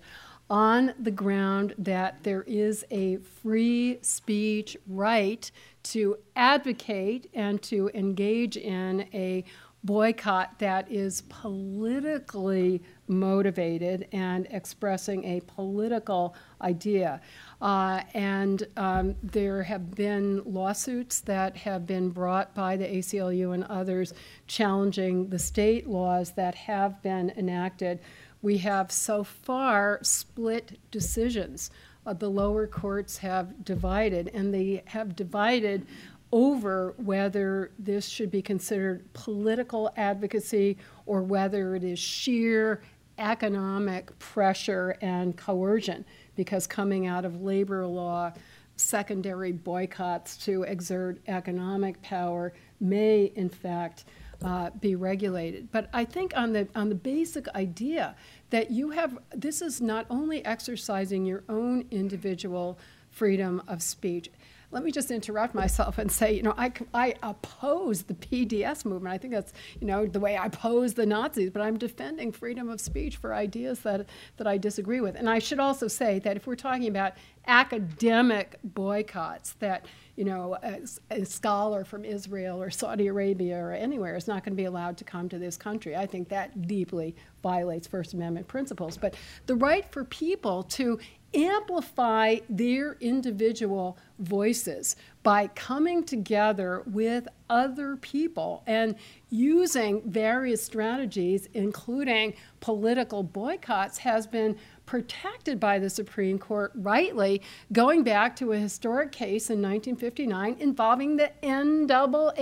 [0.51, 5.51] on the ground that there is a free speech right
[5.83, 9.43] to advocate and to engage in a
[9.85, 17.21] boycott that is politically motivated and expressing a political idea.
[17.61, 23.65] Uh, and um, there have been lawsuits that have been brought by the ACLU and
[23.65, 24.13] others
[24.47, 28.01] challenging the state laws that have been enacted
[28.45, 31.71] we have so far split decisions.
[32.05, 35.87] Uh, the lower courts have divided, and they have divided
[36.31, 40.77] over whether this should be considered political advocacy
[41.07, 42.83] or whether it is sheer
[43.17, 46.05] economic pressure and coercion,
[46.37, 48.33] because coming out of labor law,
[48.77, 54.05] secondary boycotts to exert economic power may, in fact,
[54.43, 55.71] uh, be regulated.
[55.71, 58.15] But I think on the on the basic idea
[58.51, 62.79] that you have this is not only exercising your own individual
[63.11, 64.31] freedom of speech.
[64.75, 69.15] Let me just interrupt myself and say, you know, I, I oppose the BDS movement.
[69.15, 72.69] I think that's, you know, the way I oppose the Nazis, but I'm defending freedom
[72.69, 75.15] of speech for ideas that, that I disagree with.
[75.15, 77.13] And I should also say that if we're talking about
[77.47, 84.17] academic boycotts, that you know, a, a, scholar from Israel or Saudi Arabia or anywhere
[84.17, 85.97] is not going to be allowed to come to this country.
[85.97, 88.97] I think that deeply violates First Amendment principles.
[88.97, 89.17] But
[89.47, 91.01] the right for people to
[91.35, 98.95] amplify their individual voices by coming together with other people and
[99.31, 104.57] using various strategies, including political boycotts, has been
[104.87, 107.43] protected by the Supreme Court rightly,
[107.73, 112.41] going back to a historic case in 1959 involving the NAACP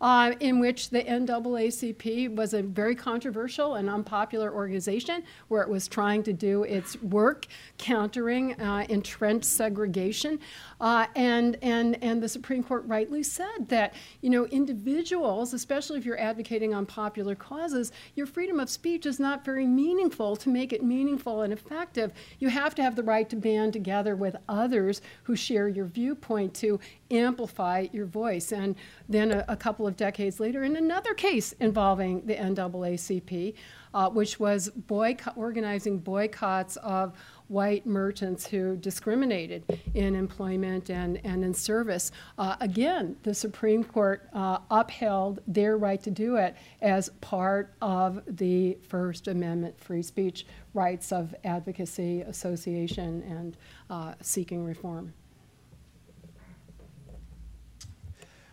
[0.00, 5.88] uh, in which the NAACP was a very controversial and unpopular organization where it was
[5.88, 7.46] trying to do its work
[7.78, 10.38] countering uh, entrenched segregation.
[10.80, 16.04] Uh, and, and, and the Supreme Court rightly said that, you know, individuals, especially if
[16.04, 20.36] you're advocating on popular causes, your freedom of speech is not very meaningful.
[20.36, 24.16] To make it meaningful and effective, you have to have the right to band together
[24.16, 26.78] with others who share your viewpoint to
[27.10, 28.52] amplify your voice.
[28.52, 28.76] And
[29.08, 33.54] then a, a couple of decades later, in another case involving the NAACP,
[33.94, 37.14] uh, which was boycott, organizing boycotts of
[37.48, 42.10] white merchants who discriminated in employment and, and in service.
[42.38, 48.22] Uh, again, the Supreme Court uh, upheld their right to do it as part of
[48.26, 53.56] the First Amendment free speech rights of advocacy, association, and
[53.90, 55.12] uh, seeking reform.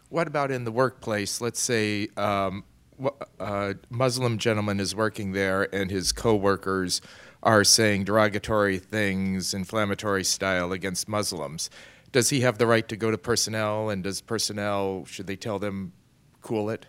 [0.09, 1.41] What about in the workplace?
[1.41, 2.63] Let's say um,
[3.39, 7.01] a Muslim gentleman is working there and his coworkers
[7.43, 11.69] are saying derogatory things, inflammatory style against Muslims.
[12.11, 15.59] Does he have the right to go to personnel and does personnel, should they tell
[15.59, 15.93] them,
[16.41, 16.85] cool it?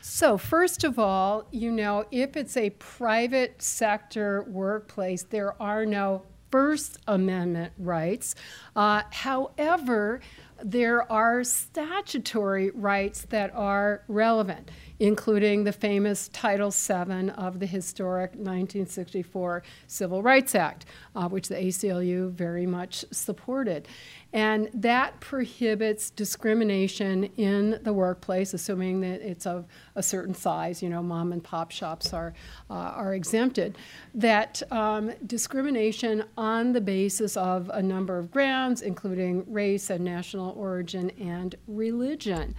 [0.00, 6.22] So, first of all, you know, if it's a private sector workplace, there are no
[6.50, 8.34] First Amendment rights.
[8.74, 10.20] Uh, however,
[10.62, 14.70] there are statutory rights that are relevant,
[15.00, 21.54] including the famous Title VII of the historic 1964 Civil Rights Act, uh, which the
[21.54, 23.86] ACLU very much supported.
[24.32, 30.82] And that prohibits discrimination in the workplace, assuming that it's of a certain size.
[30.82, 32.34] You know, mom and pop shops are,
[32.68, 33.78] uh, are exempted.
[34.14, 40.50] That um, discrimination on the basis of a number of grounds, including race and national
[40.58, 42.54] origin and religion.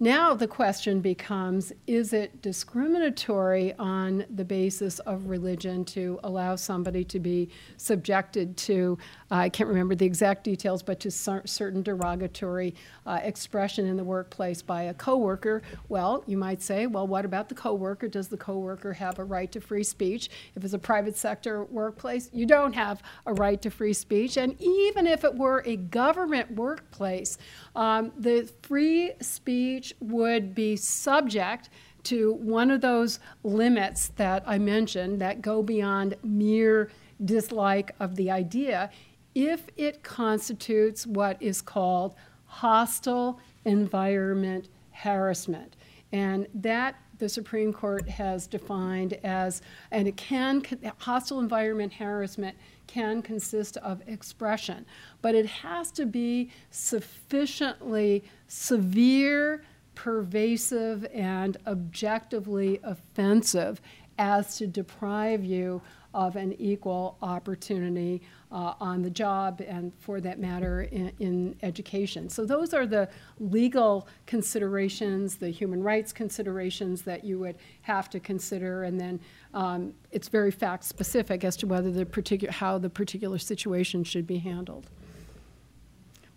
[0.00, 7.02] Now the question becomes is it discriminatory on the basis of religion to allow somebody
[7.06, 8.96] to be subjected to,
[9.30, 12.74] I can't remember the exact details, but to cer- certain derogatory
[13.06, 15.62] uh, expression in the workplace by a coworker?
[15.88, 18.08] Well, you might say, well, what about the coworker?
[18.08, 20.30] Does the coworker have a right to free speech?
[20.56, 24.38] If it's a private sector workplace, you don't have a right to free speech.
[24.38, 27.36] And even if it were a government workplace,
[27.76, 31.68] um, the free speech would be subject
[32.04, 36.90] to one of those limits that I mentioned that go beyond mere
[37.22, 38.90] dislike of the idea
[39.38, 42.16] if it constitutes what is called
[42.46, 45.76] hostile environment harassment.
[46.10, 49.62] And that the Supreme Court has defined as,
[49.92, 50.64] and it can,
[50.98, 52.56] hostile environment harassment
[52.88, 54.84] can consist of expression,
[55.22, 59.62] but it has to be sufficiently severe,
[59.94, 63.80] pervasive, and objectively offensive
[64.18, 65.80] as to deprive you
[66.14, 72.28] of an equal opportunity uh, on the job and, for that matter, in, in, education.
[72.28, 78.20] So, those are the legal considerations, the human rights considerations that you would have to
[78.20, 79.20] consider, and then
[79.52, 84.26] um, it's very fact specific as to whether the particular how the particular situation should
[84.26, 84.88] be handled.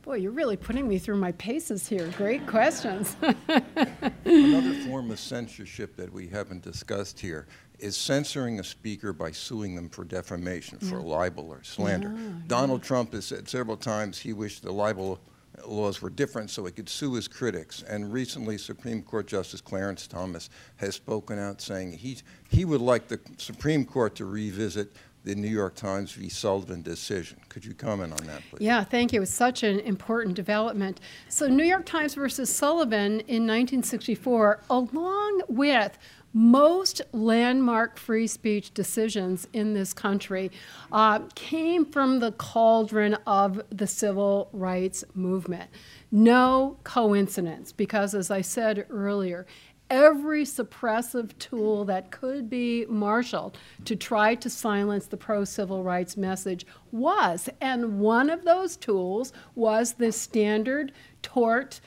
[0.03, 2.07] Boy, you're really putting me through my paces here.
[2.17, 3.15] Great questions.
[4.25, 7.45] Another form of censorship that we haven't discussed here
[7.81, 11.05] is censoring a speaker by suing them for defamation, for yeah.
[11.05, 12.13] libel or slander.
[12.15, 12.87] Yeah, Donald yeah.
[12.87, 15.19] Trump has said several times he wished the libel
[15.65, 17.83] laws were different so he could sue his critics.
[17.83, 22.17] And recently, Supreme Court Justice Clarence Thomas has spoken out saying he,
[22.49, 26.29] he would like the Supreme Court to revisit the New York Times v.
[26.29, 27.37] Sullivan decision.
[27.49, 28.61] Could you comment on that, please?
[28.61, 29.21] Yeah, thank you.
[29.21, 30.99] It's such an important development.
[31.29, 35.97] So, New York Times versus Sullivan in 1964, along with
[36.33, 40.51] most landmark free speech decisions in this country
[40.91, 45.69] uh, came from the cauldron of the civil rights movement.
[46.11, 49.45] No coincidence, because as I said earlier,
[49.91, 56.15] every suppressive tool that could be marshaled to try to silence the pro civil rights
[56.15, 57.49] message was.
[57.59, 61.81] And one of those tools was the standard tort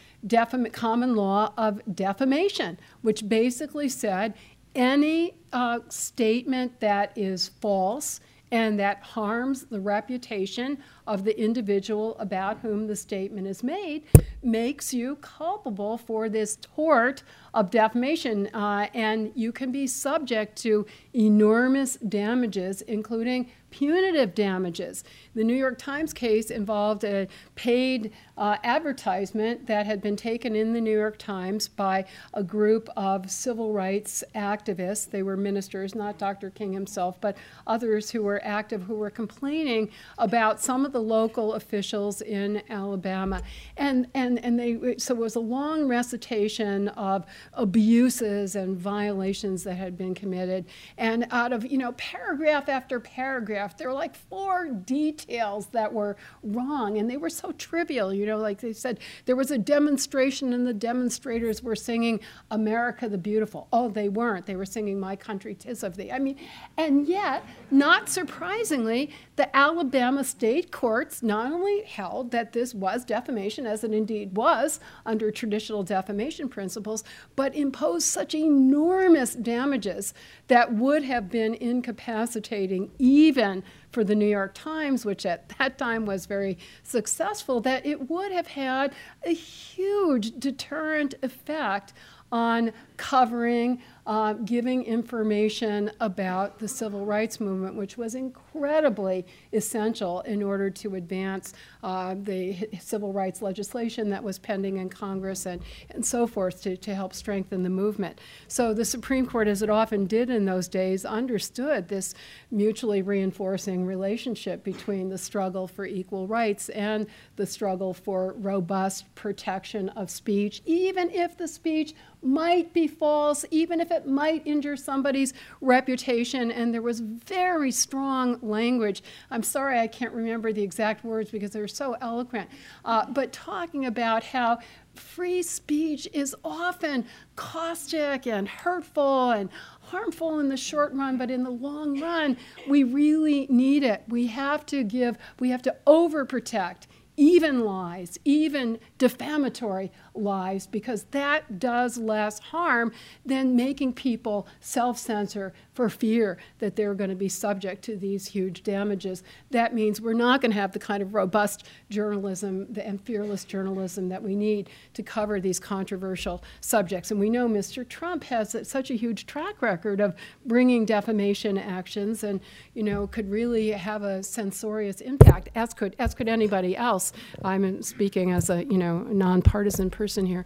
[0.73, 4.35] common law of defamation, which basically said
[4.75, 8.21] any uh, statement that is false
[8.55, 10.79] and that harms the reputation
[11.09, 14.05] of the individual about whom the statement is made
[14.43, 17.25] makes you culpable for this tort
[17.55, 18.49] of defamation.
[18.53, 20.85] Uh, and you can be subject to
[21.15, 25.03] enormous damages, including punitive damages.
[25.35, 27.27] The New York Times case involved a
[27.57, 32.89] paid uh, advertisement that had been taken in the New York Times by a group
[32.97, 35.11] of civil rights activists.
[35.11, 36.51] They were ministers, not Dr.
[36.51, 37.37] King himself, but
[37.67, 43.43] others who were active who were complaining about some of the local officials in Alabama.
[43.77, 49.75] And, and, and they, so it was a long recitation of abuses and violations that
[49.75, 50.65] had been committed.
[50.97, 56.17] And out of, you know, paragraph after paragraph, there were like four details that were
[56.43, 58.13] wrong, and they were so trivial.
[58.13, 62.21] You know, like they said, there was a demonstration, and the demonstrators were singing
[62.51, 63.69] America the Beautiful.
[63.73, 64.47] Oh, they weren't.
[64.47, 66.13] They were singing My Country Tis of Thee.
[66.13, 66.37] I mean,
[66.77, 73.67] and yet, not surprisingly, the Alabama state courts not only held that this was defamation,
[73.67, 77.03] as it indeed was under traditional defamation principles,
[77.35, 80.15] but imposed such enormous damages
[80.49, 86.07] that would have been incapacitating even for the New York Times, which at that time
[86.07, 88.93] was very successful, that it would have had
[89.25, 91.93] a huge deterrent effect
[92.31, 100.43] on covering uh, giving information about the civil rights movement, which was incredibly essential in
[100.43, 106.05] order to advance uh, the civil rights legislation that was pending in Congress and, and
[106.05, 108.21] so forth to, to help strengthen the movement.
[108.47, 112.15] So the Supreme Court, as it often did in those days, understood this
[112.51, 119.89] mutually reinforcing relationship between the struggle for equal rights and the struggle for robust protection
[119.91, 125.35] of speech, even if the speech might be false, even if it might injure somebody's
[125.61, 126.51] reputation.
[126.51, 129.03] And there was very strong language.
[129.31, 132.49] I'm sorry I can't remember the exact words because they're so eloquent,
[132.85, 134.59] uh, but talking about how
[134.95, 137.05] free speech is often
[137.37, 142.37] caustic and hurtful and harmful in the short run, but in the long run,
[142.69, 144.03] we really need it.
[144.09, 146.87] We have to give, we have to overprotect
[147.17, 152.93] even lies, even defamatory lies, because that does less harm
[153.25, 158.27] than making people self censor for fear that they're going to be subject to these
[158.27, 159.23] huge damages.
[159.51, 164.09] That means we're not going to have the kind of robust journalism and fearless journalism
[164.09, 167.11] that we need to cover these controversial subjects.
[167.11, 167.87] And we know Mr.
[167.89, 170.15] Trump has such a huge track record of
[170.47, 172.41] bringing defamation actions and,
[172.75, 177.13] you know, could really have a censorious impact, as could, as could anybody else.
[177.45, 180.45] I'm speaking as a you know nonpartisan person here,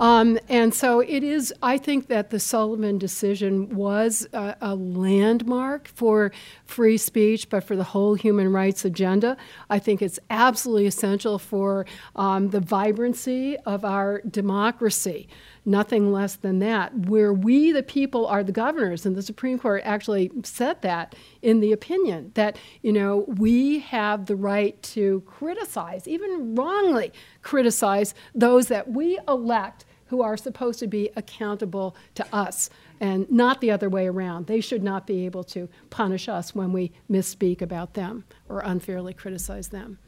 [0.00, 1.52] um, and so it is.
[1.62, 6.32] I think that the Sullivan decision was a, a landmark for
[6.64, 9.36] free speech, but for the whole human rights agenda.
[9.70, 11.86] I think it's absolutely essential for
[12.16, 15.28] um, the vibrancy of our democracy
[15.64, 19.06] nothing less than that, where we, the people, are the governors.
[19.06, 24.26] And the Supreme Court actually said that in the opinion that, you know, we have
[24.26, 27.12] the right to criticize, even wrongly
[27.42, 33.60] criticize, those that we elect who are supposed to be accountable to us and not
[33.60, 34.46] the other way around.
[34.46, 39.14] They should not be able to punish us when we misspeak about them or unfairly
[39.14, 39.98] criticize them.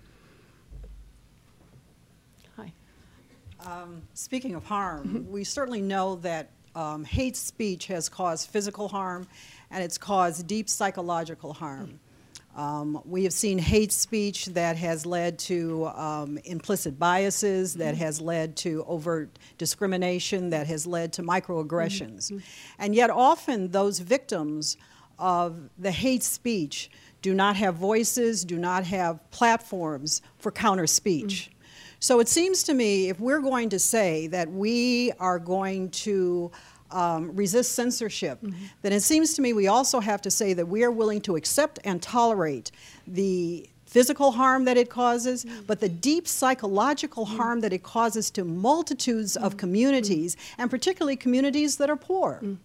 [3.67, 9.27] Um, speaking of harm, we certainly know that um, hate speech has caused physical harm
[9.71, 11.99] and it's caused deep psychological harm.
[12.55, 18.05] Um, we have seen hate speech that has led to um, implicit biases, that mm-hmm.
[18.05, 22.31] has led to overt discrimination, that has led to microaggressions.
[22.31, 22.39] Mm-hmm.
[22.79, 24.79] And yet, often, those victims
[25.19, 26.91] of the hate speech
[27.21, 31.51] do not have voices, do not have platforms for counter speech.
[31.51, 31.56] Mm-hmm.
[32.01, 36.51] So it seems to me if we're going to say that we are going to
[36.91, 38.65] um, resist censorship, mm-hmm.
[38.83, 41.37] then it seems to me we also have to say that we are willing to
[41.37, 42.71] accept and tolerate
[43.07, 45.63] the physical harm that it causes, mm-hmm.
[45.67, 47.37] but the deep psychological mm-hmm.
[47.37, 49.59] harm that it causes to multitudes of mm-hmm.
[49.59, 52.41] communities, and particularly communities that are poor.
[52.43, 52.59] Mm.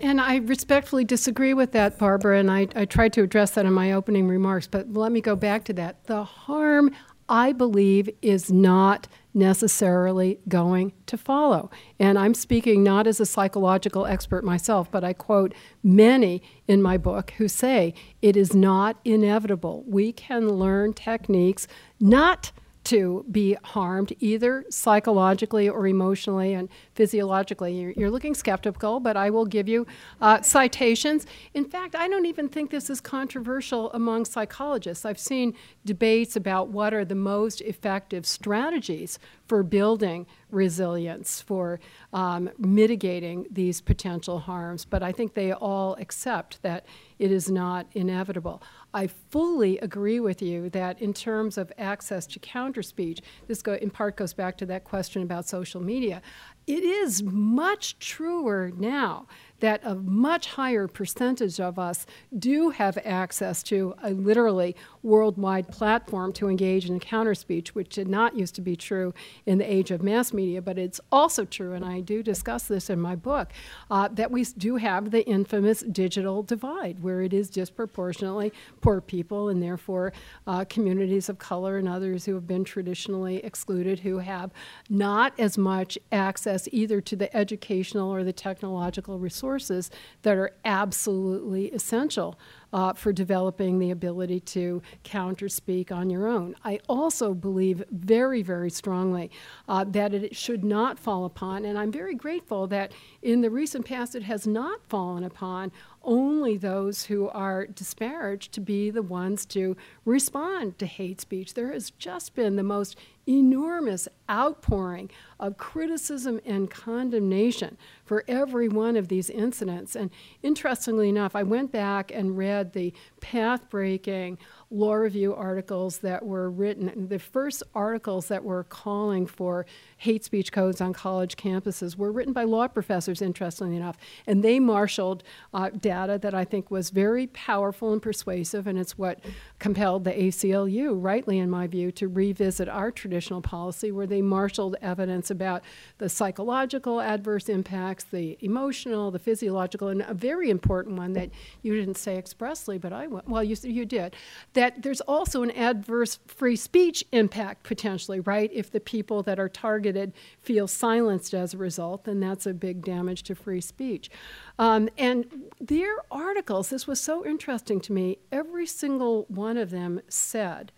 [0.00, 3.72] And I respectfully disagree with that, Barbara, and I, I, tried to address that in
[3.72, 6.04] my opening remarks, but let me go back to that.
[6.06, 6.92] The harm
[7.28, 11.70] I believe is not necessarily going to follow.
[11.98, 16.96] And I'm speaking not as a psychological expert myself, but I quote many in my
[16.96, 19.84] book who say it is not inevitable.
[19.86, 21.68] We can learn techniques
[22.00, 22.50] not
[22.86, 27.74] to be harmed either psychologically or emotionally and physiologically.
[27.74, 29.86] You're, you're looking skeptical, but I will give you
[30.20, 31.26] uh, citations.
[31.52, 35.04] In fact, I don't even think this is controversial among psychologists.
[35.04, 41.80] I've seen debates about what are the most effective strategies for building resilience, for
[42.12, 46.86] um, mitigating these potential harms, but I think they all accept that
[47.18, 48.62] it is not inevitable.
[48.92, 53.74] I fully agree with you that in terms of access to counter speech, this go,
[53.74, 56.22] in part goes back to that question about social media.
[56.66, 59.26] It is much truer now
[59.60, 62.06] that a much higher percentage of us
[62.38, 68.08] do have access to a literally worldwide platform to engage in counter speech, which did
[68.08, 69.14] not used to be true
[69.46, 72.90] in the age of mass media, but it's also true, and I do discuss this
[72.90, 73.52] in my book,
[73.90, 79.48] uh, that we do have the infamous digital divide, where it is disproportionately poor people
[79.48, 80.12] and therefore
[80.46, 84.50] uh, communities of color and others who have been traditionally excluded who have
[84.90, 89.90] not as much access either to the educational or the technological resources
[90.22, 92.38] that are absolutely essential
[92.72, 96.54] uh, for developing the ability to counter speak on your own.
[96.64, 99.30] I also believe very, very strongly
[99.68, 102.92] uh, that it should not fall upon, and I'm very grateful that
[103.22, 105.72] in the recent past it has not fallen upon
[106.06, 111.54] only those who are disparaged to be the ones to respond to hate speech.
[111.54, 112.96] There has just been the most
[113.28, 119.96] enormous outpouring of criticism and condemnation for every one of these incidents.
[119.96, 120.10] And
[120.42, 124.38] interestingly enough, I went back and read the path breaking
[124.70, 127.08] law review articles that were written.
[127.08, 129.64] The first articles that were calling for
[129.98, 133.96] hate speech codes on college campuses were written by law professors, interestingly enough.
[134.26, 135.22] And they marshaled
[135.54, 139.20] uh, data that I think was very powerful and persuasive, and it's what
[139.60, 144.76] compelled the ACLU, rightly in my view, to revisit our traditional policy where they marshaled
[144.82, 145.62] evidence about
[145.98, 151.30] the psychological adverse impacts, the emotional, the physiological, and a very important one that
[151.62, 154.16] you didn't say expressly, but I, well, you, you did,
[154.56, 158.50] that there's also an adverse free speech impact potentially, right?
[158.54, 162.82] If the people that are targeted feel silenced as a result, then that's a big
[162.82, 164.10] damage to free speech.
[164.58, 165.26] Um, and
[165.60, 170.72] their articles, this was so interesting to me, every single one of them said,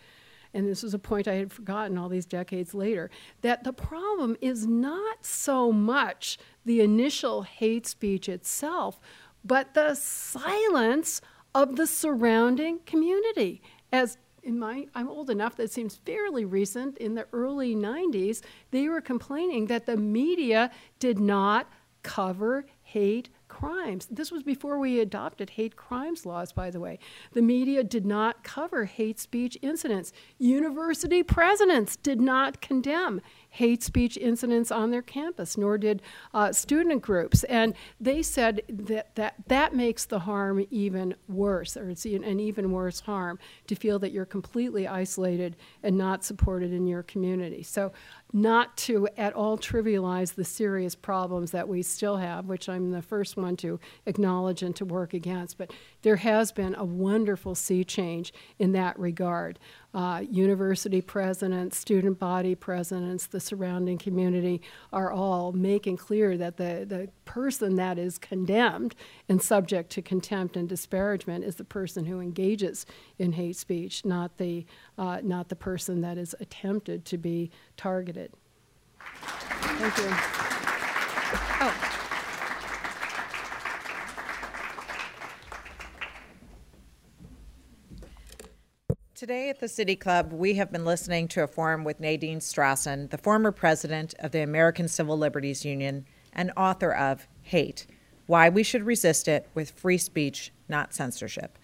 [0.53, 3.11] and this was a point I had forgotten all these decades later,
[3.43, 8.99] that the problem is not so much the initial hate speech itself,
[9.45, 11.21] but the silence
[11.59, 13.61] of the surrounding community.
[13.91, 18.89] As in my I'm old enough that seems fairly recent in the early 90s they
[18.89, 21.69] were complaining that the media did not
[22.05, 24.07] cover hate crimes.
[24.09, 27.01] This was before we adopted hate crimes laws, by the way.
[27.33, 30.13] The media did not cover hate speech incidents.
[30.39, 33.21] University presidents did not condemn
[33.51, 36.03] hate speech incidents on their campus, nor did
[36.35, 37.45] uh, student groups.
[37.45, 42.73] And they said that, that that makes the harm even worse, or it's an even
[42.73, 47.63] worse harm to feel that you're completely isolated and not supported in your community.
[47.63, 47.93] So
[48.33, 53.01] not to at all trivialize the serious problems that we still have, which I'm the
[53.01, 55.57] first one to acknowledge and to work against.
[55.57, 55.73] But
[56.03, 59.59] there has been a wonderful sea change in that regard.
[59.95, 64.61] Uh, university presidents, student body presidents, the surrounding community
[64.93, 68.95] are all making clear that the, the person that is condemned
[69.31, 72.85] and subject to contempt and disparagement is the person who engages
[73.19, 74.67] in hate speech, not the,
[74.99, 78.33] uh, not the person that is attempted to be targeted.
[79.01, 80.09] Thank you.
[81.61, 81.95] Oh.
[89.15, 93.11] Today at the City Club, we have been listening to a forum with Nadine Strossen,
[93.11, 97.87] the former president of the American Civil Liberties Union and author of Hate
[98.27, 101.59] Why We Should Resist It with Free Speech, Not Censorship.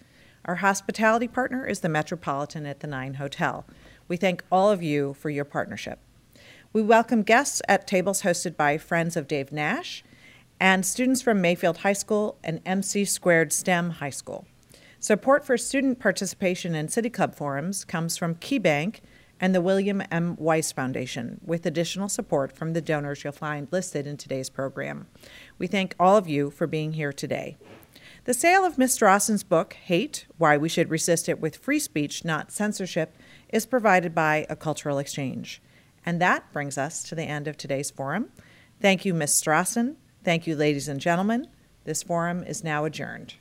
[0.45, 3.65] Our hospitality partner is the Metropolitan at the Nine Hotel.
[4.07, 5.97] We thank all of you for your partnership.
[6.71, 10.03] We welcome guests at tables hosted by Friends of Dave Nash
[10.59, 14.45] and students from Mayfield High School and MC Squared STEM High School.
[14.99, 18.99] Support for student participation in City Club forums comes from KeyBank
[19.39, 20.35] and the William M.
[20.37, 25.07] Weiss Foundation, with additional support from the donors you'll find listed in today's program.
[25.57, 27.57] We thank all of you for being here today.
[28.25, 28.97] The sale of Ms.
[28.97, 33.15] Strossen's book, Hate Why We Should Resist It with Free Speech, Not Censorship,
[33.49, 35.61] is provided by a cultural exchange.
[36.03, 38.29] And that brings us to the end of today's forum.
[38.81, 39.39] Thank you, Ms.
[39.39, 39.97] Strossen.
[40.23, 41.45] Thank you, ladies and gentlemen.
[41.83, 43.35] This forum is now adjourned.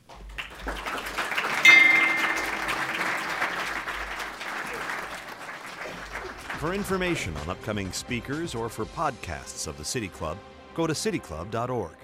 [6.58, 10.36] For information on upcoming speakers or for podcasts of the City Club,
[10.74, 12.03] go to cityclub.org.